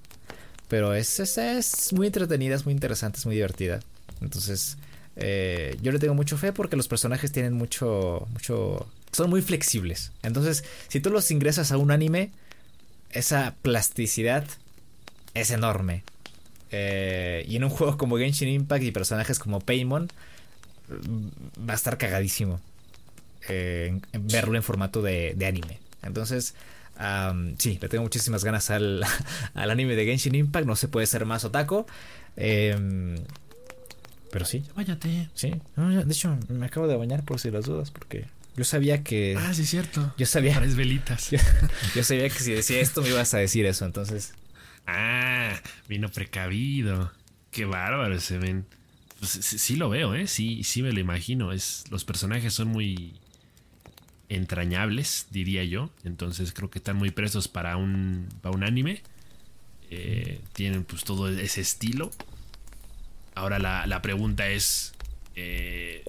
pero 0.69 0.95
es, 0.95 1.19
es, 1.21 1.93
muy 1.93 2.07
entretenida, 2.07 2.55
es 2.55 2.65
muy 2.65 2.73
interesante, 2.73 3.19
es 3.19 3.27
muy 3.27 3.35
divertida. 3.35 3.81
Entonces, 4.21 4.79
eh, 5.17 5.77
yo 5.83 5.93
le 5.93 5.99
tengo 5.99 6.15
mucho 6.15 6.39
fe 6.39 6.53
porque 6.53 6.77
los 6.77 6.89
personajes 6.89 7.33
tienen 7.33 7.53
mucho, 7.53 8.27
mucho, 8.33 8.89
son 9.13 9.29
muy 9.29 9.43
flexibles. 9.43 10.13
Entonces, 10.23 10.65
si 10.89 11.01
tú 11.01 11.11
los 11.11 11.31
ingresas 11.31 11.73
a 11.73 11.77
un 11.77 11.91
anime, 11.91 12.31
esa 13.13 13.55
plasticidad 13.63 14.45
es 15.35 15.51
enorme. 15.51 16.05
Eh, 16.71 17.45
y 17.49 17.57
en 17.57 17.65
un 17.65 17.71
juego 17.71 17.97
como 17.97 18.17
Genshin 18.17 18.49
Impact 18.49 18.83
y 18.83 18.91
personajes 18.91 19.39
como 19.39 19.61
Paymon, 19.61 20.09
mm, 20.89 21.69
va 21.69 21.75
a 21.75 21.77
estar 21.77 21.99
cagadísimo 21.99 22.61
eh, 23.49 24.01
verlo 24.13 24.57
en 24.57 24.63
formato 24.63 25.03
de, 25.03 25.37
anime. 25.47 25.79
Entonces, 26.03 26.55
sí, 27.59 27.79
le 27.81 27.89
tengo 27.89 28.03
muchísimas 28.03 28.45
ganas 28.45 28.71
al, 28.71 29.05
anime 29.55 29.95
de 29.95 30.05
Genshin 30.07 30.35
Impact. 30.35 30.67
No 30.67 30.77
se 30.77 30.89
puede 30.89 31.07
ser 31.07 31.27
más 31.27 31.45
otaco. 31.45 31.87
Em, 32.37 33.17
pero 34.31 34.47
sí. 34.47 34.65
Váyate. 34.75 35.29
Sí. 35.35 35.55
de 35.77 36.13
hecho, 36.13 36.39
me 36.49 36.67
acabo 36.67 36.89
de 36.89 36.97
bañar 36.97 37.25
por 37.25 37.39
si 37.39 37.51
las 37.51 37.67
dudas, 37.67 37.91
porque 37.91 38.27
yo 38.57 38.65
sabía 38.65 39.03
que. 39.03 39.37
Ah, 39.39 39.55
sí, 39.55 39.65
cierto. 39.65 40.15
Yo 40.19 40.27
sabía. 40.27 40.55
Pares 40.55 40.77
velitas. 40.77 41.31
Yo, 41.95 42.05
sabía 42.05 42.29
que 42.29 42.39
si 42.39 42.53
decía 42.53 42.81
esto 42.81 43.03
me 43.03 43.09
ibas 43.09 43.33
a 43.35 43.39
decir 43.39 43.65
eso, 43.65 43.85
entonces. 43.85 44.35
Ah, 44.87 45.59
vino 45.89 46.11
precavido. 46.11 47.13
Qué 47.51 47.65
bárbaro 47.65 48.21
se 48.21 48.39
ven. 48.39 48.67
Pues 49.19 49.31
sí, 49.31 49.77
lo 49.77 49.89
veo, 49.89 50.15
¿eh? 50.15 50.27
Sí, 50.27 50.65
sí 50.65 50.83
me 50.83 50.93
lo 50.93 51.01
imagino. 51.01 51.53
Es, 51.53 51.85
los 51.91 52.05
personajes 52.05 52.53
son 52.53 52.69
muy 52.69 53.15
entrañables, 54.29 55.29
diría 55.31 55.65
yo. 55.65 55.91
Entonces 56.05 56.53
creo 56.53 56.71
que 56.71 56.79
están 56.79 56.97
muy 56.97 57.11
presos 57.11 57.49
para 57.49 57.77
un, 57.77 58.29
para 58.43 58.55
un 58.55 58.65
anime. 58.65 59.03
Eh, 59.91 60.41
tienen 60.53 60.85
pues 60.85 61.05
todo 61.05 61.29
ese 61.29 61.61
estilo. 61.61 62.11
Ahora 63.35 63.59
la, 63.59 63.87
la 63.87 64.03
pregunta 64.03 64.49
es 64.49 64.93
eh, 65.35 66.05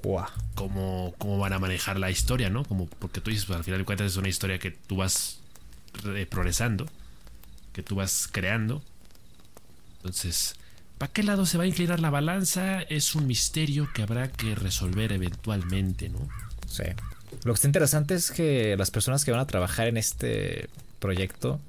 cómo, 0.55 1.13
van 1.39 1.53
a 1.53 1.59
manejar 1.59 1.99
la 1.99 2.11
historia, 2.11 2.49
¿no? 2.49 2.63
Como, 2.65 2.87
porque 2.87 3.21
tú 3.21 3.31
dices, 3.31 3.45
pues, 3.45 3.57
al 3.57 3.63
final 3.63 3.79
de 3.79 3.85
cuentas 3.85 4.07
es 4.07 4.17
una 4.17 4.29
historia 4.29 4.59
que 4.59 4.71
tú 4.71 4.97
vas 4.97 5.39
progresando, 6.29 6.87
que 7.71 7.83
tú 7.83 7.95
vas 7.95 8.27
creando. 8.31 8.81
Entonces, 9.97 10.55
¿para 10.97 11.11
qué 11.11 11.23
lado 11.23 11.45
se 11.45 11.57
va 11.57 11.63
a 11.63 11.67
inclinar 11.67 11.99
la 11.99 12.09
balanza? 12.09 12.81
Es 12.81 13.15
un 13.15 13.27
misterio 13.27 13.89
que 13.93 14.03
habrá 14.03 14.31
que 14.31 14.55
resolver 14.55 15.11
eventualmente, 15.11 16.09
¿no? 16.09 16.27
Sí. 16.67 16.83
Lo 17.43 17.53
que 17.53 17.55
está 17.55 17.67
interesante 17.67 18.15
es 18.15 18.31
que 18.31 18.75
las 18.77 18.91
personas 18.91 19.25
que 19.25 19.31
van 19.31 19.39
a 19.39 19.47
trabajar 19.47 19.87
en 19.87 19.97
este 19.97 20.69
proyecto 20.99 21.59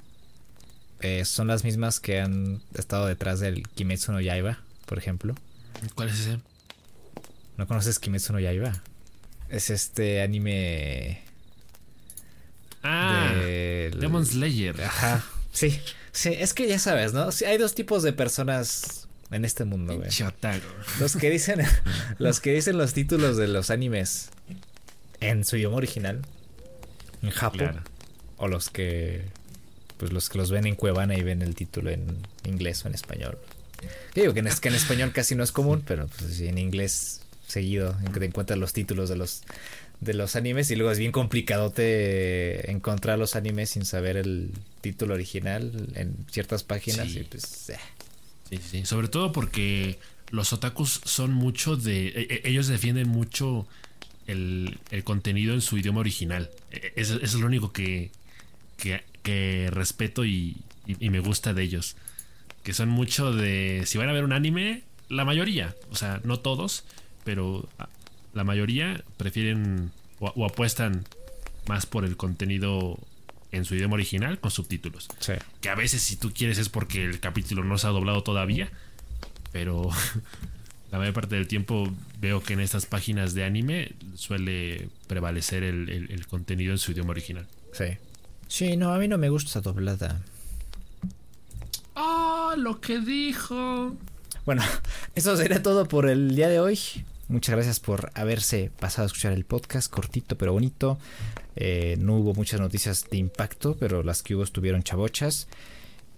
eh, 1.00 1.24
son 1.24 1.48
las 1.48 1.64
mismas 1.64 2.00
que 2.00 2.20
han 2.20 2.62
estado 2.74 3.06
detrás 3.06 3.40
del 3.40 3.62
Kimetsu 3.68 4.12
no 4.12 4.20
Yaiba, 4.20 4.58
por 4.86 4.98
ejemplo. 4.98 5.34
¿Cuál 5.94 6.08
es 6.08 6.20
ese? 6.20 6.38
¿No 7.56 7.66
conoces 7.66 7.98
Kimetsu 7.98 8.32
no 8.32 8.40
Yaiba? 8.40 8.72
Es 9.48 9.70
este 9.70 10.22
anime. 10.22 11.22
Ah, 12.82 13.32
del- 13.34 13.98
Demon 14.00 14.26
Slayer. 14.26 14.80
Ajá. 14.82 15.24
Sí, 15.52 15.80
sí, 16.12 16.30
es 16.38 16.52
que 16.52 16.66
ya 16.68 16.78
sabes, 16.78 17.12
¿no? 17.12 17.30
Sí, 17.32 17.44
hay 17.44 17.58
dos 17.58 17.74
tipos 17.74 18.02
de 18.02 18.12
personas 18.12 19.08
en 19.30 19.44
este 19.44 19.64
mundo, 19.64 19.96
güey. 19.96 20.10
Los 21.00 21.16
que 21.16 21.30
dicen 21.30 21.60
los 22.18 22.40
que 22.40 22.52
dicen 22.52 22.76
los 22.76 22.92
títulos 22.92 23.36
de 23.36 23.48
los 23.48 23.70
animes 23.70 24.30
en 25.20 25.44
su 25.44 25.56
idioma 25.56 25.76
original, 25.76 26.22
en 27.22 27.30
Japón, 27.30 27.58
Claro. 27.58 27.82
o 28.36 28.48
los 28.48 28.68
que 28.68 29.22
pues 29.96 30.12
los 30.12 30.28
que 30.28 30.38
los 30.38 30.50
ven 30.50 30.66
en 30.66 30.74
Cuevana 30.74 31.16
y 31.16 31.22
ven 31.22 31.40
el 31.40 31.54
título 31.54 31.88
en 31.90 32.18
inglés 32.44 32.84
o 32.84 32.88
en 32.88 32.94
español. 32.94 33.38
Yo 34.14 34.22
digo 34.22 34.34
que 34.34 34.40
en, 34.40 34.48
que 34.48 34.68
en 34.68 34.74
español 34.74 35.12
casi 35.12 35.34
no 35.36 35.44
es 35.44 35.52
común, 35.52 35.82
pero 35.86 36.08
pues 36.08 36.40
en 36.40 36.58
inglés 36.58 37.20
seguido 37.46 37.96
en 38.04 38.12
que 38.12 38.20
te 38.20 38.26
encuentras 38.26 38.58
los 38.58 38.72
títulos 38.72 39.08
de 39.08 39.16
los 39.16 39.42
de 40.00 40.12
los 40.12 40.36
animes 40.36 40.70
y 40.70 40.76
luego 40.76 40.90
es 40.90 40.98
bien 40.98 41.12
complicado 41.12 41.70
te 41.70 42.70
encontrar 42.70 43.18
los 43.18 43.36
animes 43.36 43.70
sin 43.70 43.84
saber 43.84 44.16
el 44.16 44.50
título 44.80 45.14
original 45.14 45.88
en 45.94 46.16
ciertas 46.30 46.62
páginas 46.64 47.08
Sí. 47.10 47.20
y 47.20 47.24
pues 47.24 47.70
eh, 47.70 47.78
Sí. 48.70 48.84
Sobre 48.84 49.08
todo 49.08 49.32
porque 49.32 49.98
los 50.30 50.52
otakus 50.52 51.00
son 51.04 51.32
mucho 51.32 51.76
de. 51.76 52.08
e- 52.08 52.26
e- 52.30 52.48
Ellos 52.48 52.66
defienden 52.68 53.08
mucho 53.08 53.66
el, 54.26 54.78
el 54.90 55.02
contenido 55.04 55.54
en 55.54 55.60
su 55.60 55.78
idioma 55.78 56.00
original. 56.00 56.50
E- 56.70 56.92
Eso, 56.96 57.14
eso 57.16 57.24
es 57.24 57.34
lo 57.34 57.46
único 57.46 57.72
que, 57.72 58.10
que, 58.76 59.02
que 59.22 59.68
respeto 59.72 60.24
y, 60.24 60.56
y- 60.86 61.04
y 61.06 61.10
me 61.10 61.20
gusta 61.20 61.54
de 61.54 61.62
ellos. 61.62 61.96
Que 62.62 62.74
son 62.74 62.88
mucho 62.90 63.32
de. 63.32 63.82
Si 63.86 63.96
van 63.98 64.08
a 64.08 64.12
ver 64.12 64.24
un 64.24 64.32
anime, 64.32 64.82
la 65.08 65.24
mayoría, 65.24 65.74
o 65.90 65.96
sea, 65.96 66.20
no 66.24 66.38
todos, 66.40 66.84
pero 67.24 67.68
ah, 67.78 67.88
la 68.32 68.44
mayoría 68.44 69.02
prefieren 69.16 69.90
o, 70.20 70.32
o 70.36 70.44
apuestan 70.46 71.04
más 71.66 71.86
por 71.86 72.04
el 72.04 72.16
contenido 72.16 72.98
en 73.52 73.64
su 73.64 73.74
idioma 73.74 73.94
original 73.94 74.38
con 74.40 74.50
subtítulos 74.50 75.08
sí. 75.20 75.32
que 75.60 75.68
a 75.68 75.74
veces 75.76 76.02
si 76.02 76.16
tú 76.16 76.32
quieres 76.32 76.58
es 76.58 76.68
porque 76.68 77.04
el 77.04 77.20
capítulo 77.20 77.62
no 77.64 77.78
se 77.78 77.86
ha 77.86 77.90
doblado 77.90 78.22
todavía, 78.22 78.68
pero 79.52 79.88
la 80.90 80.98
mayor 80.98 81.14
parte 81.14 81.36
del 81.36 81.46
tiempo 81.48 81.92
veo 82.20 82.42
que 82.42 82.52
en 82.54 82.60
estas 82.60 82.86
páginas 82.86 83.32
de 83.34 83.44
anime 83.44 83.92
suele 84.14 84.88
prevalecer 85.06 85.62
el, 85.62 85.88
el- 85.88 86.10
el 86.10 86.26
contenido 86.26 86.72
en 86.72 86.78
su 86.78 86.92
idioma 86.92 87.10
original. 87.10 87.46
Sí. 87.72 87.84
Sí, 88.48 88.76
no, 88.76 88.92
a 88.92 88.98
mí 88.98 89.08
no 89.08 89.18
me 89.18 89.28
gusta 89.30 89.50
esa 89.50 89.60
doblada. 89.60 90.20
¡Oh, 91.94 92.54
lo 92.56 92.80
que 92.80 92.98
dijo! 93.00 93.96
Bueno, 94.44 94.62
eso 95.14 95.36
sería 95.36 95.62
todo 95.62 95.86
por 95.86 96.08
el 96.08 96.34
día 96.34 96.48
de 96.48 96.60
hoy. 96.60 96.78
Muchas 97.28 97.54
gracias 97.54 97.80
por 97.80 98.10
haberse 98.14 98.70
pasado 98.78 99.04
a 99.04 99.06
escuchar 99.06 99.32
el 99.32 99.44
podcast, 99.46 99.90
cortito 99.90 100.36
pero 100.36 100.52
bonito. 100.52 100.98
Eh, 101.56 101.96
no 101.98 102.16
hubo 102.16 102.34
muchas 102.34 102.60
noticias 102.60 103.06
de 103.10 103.16
impacto, 103.16 103.76
pero 103.78 104.02
las 104.02 104.22
que 104.22 104.34
hubo 104.34 104.44
estuvieron 104.44 104.82
chabochas. 104.82 105.48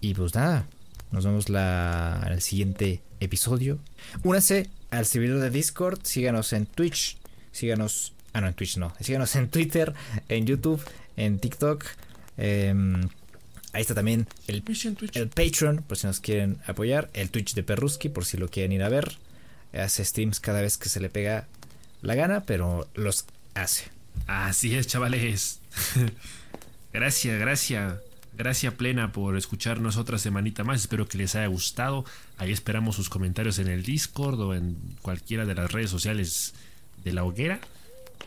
Y 0.01 0.13
pues 0.13 0.35
nada, 0.35 0.67
nos 1.11 1.25
vemos 1.25 1.47
la, 1.49 2.21
en 2.25 2.33
el 2.33 2.41
siguiente 2.41 3.01
episodio. 3.21 3.79
Únanse 4.23 4.69
al 4.91 5.05
servidor 5.05 5.39
de 5.39 5.49
Discord, 5.49 5.99
síganos 6.03 6.51
en 6.51 6.65
Twitch, 6.65 7.17
síganos... 7.53 8.13
Ah, 8.33 8.41
no, 8.41 8.47
en 8.47 8.53
Twitch 8.53 8.77
no. 8.77 8.93
Síganos 8.99 9.33
en 9.37 9.47
Twitter, 9.49 9.93
en 10.27 10.45
YouTube, 10.45 10.83
en 11.15 11.39
TikTok. 11.39 11.85
em, 12.37 13.01
ahí 13.71 13.81
está 13.81 13.95
también 13.95 14.27
el 14.47 14.63
el 15.13 15.29
Patreon, 15.29 15.83
por 15.87 15.97
si 15.97 16.05
nos 16.05 16.19
quieren 16.19 16.57
apoyar. 16.67 17.09
El 17.13 17.29
Twitch 17.29 17.55
de 17.55 17.63
Perruski, 17.63 18.09
por 18.09 18.25
si 18.25 18.37
lo 18.37 18.49
quieren 18.49 18.73
ir 18.73 18.83
a 18.83 18.89
ver. 18.89 19.17
Hace 19.77 20.03
streams 20.03 20.39
cada 20.39 20.61
vez 20.61 20.77
que 20.77 20.89
se 20.89 20.99
le 20.99 21.09
pega 21.09 21.47
la 22.01 22.15
gana, 22.15 22.41
pero 22.41 22.87
los 22.95 23.25
hace. 23.53 23.91
Así 24.25 24.75
es, 24.75 24.87
chavales. 24.87 25.59
gracias, 26.93 27.39
gracias. 27.39 27.95
Gracias 28.37 28.73
plena 28.75 29.11
por 29.11 29.35
escucharnos 29.35 29.97
otra 29.97 30.19
semanita 30.19 30.63
más. 30.63 30.81
Espero 30.81 31.07
que 31.07 31.17
les 31.17 31.35
haya 31.35 31.47
gustado. 31.47 32.05
Ahí 32.37 32.51
esperamos 32.51 32.95
sus 32.95 33.09
comentarios 33.09 33.57
en 33.57 33.67
el 33.67 33.83
Discord 33.83 34.39
o 34.39 34.53
en 34.53 34.77
cualquiera 35.01 35.45
de 35.45 35.55
las 35.55 35.71
redes 35.71 35.89
sociales 35.89 36.53
de 37.03 37.13
la 37.13 37.23
hoguera. 37.23 37.59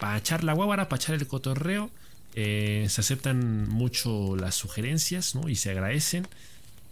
Para 0.00 0.18
echar 0.18 0.42
la 0.42 0.52
guábara, 0.52 0.88
para 0.88 1.00
echar 1.00 1.14
el 1.14 1.26
cotorreo. 1.28 1.90
Eh, 2.34 2.86
se 2.88 3.00
aceptan 3.00 3.68
mucho 3.68 4.36
las 4.36 4.54
sugerencias 4.54 5.34
¿no? 5.34 5.48
y 5.48 5.56
se 5.56 5.70
agradecen 5.70 6.28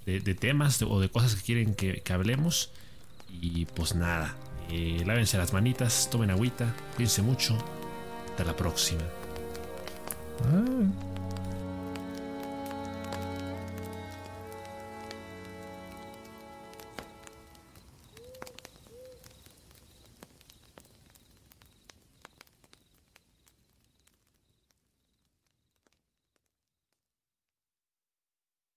de, 0.04 0.20
temas 0.34 0.82
o 0.82 1.00
de 1.00 1.08
cosas 1.08 1.36
que 1.36 1.42
quieren 1.42 1.74
que, 1.74 2.00
que 2.02 2.12
hablemos. 2.12 2.70
Y 3.30 3.66
pues 3.66 3.94
nada, 3.94 4.36
eh, 4.70 5.02
lávense 5.06 5.38
las 5.38 5.52
manitas, 5.52 6.08
tomen 6.10 6.30
agüita, 6.30 6.74
cuídense 6.96 7.22
mucho. 7.22 7.56
Hasta 8.30 8.44
la 8.44 8.56
próxima. 8.56 9.02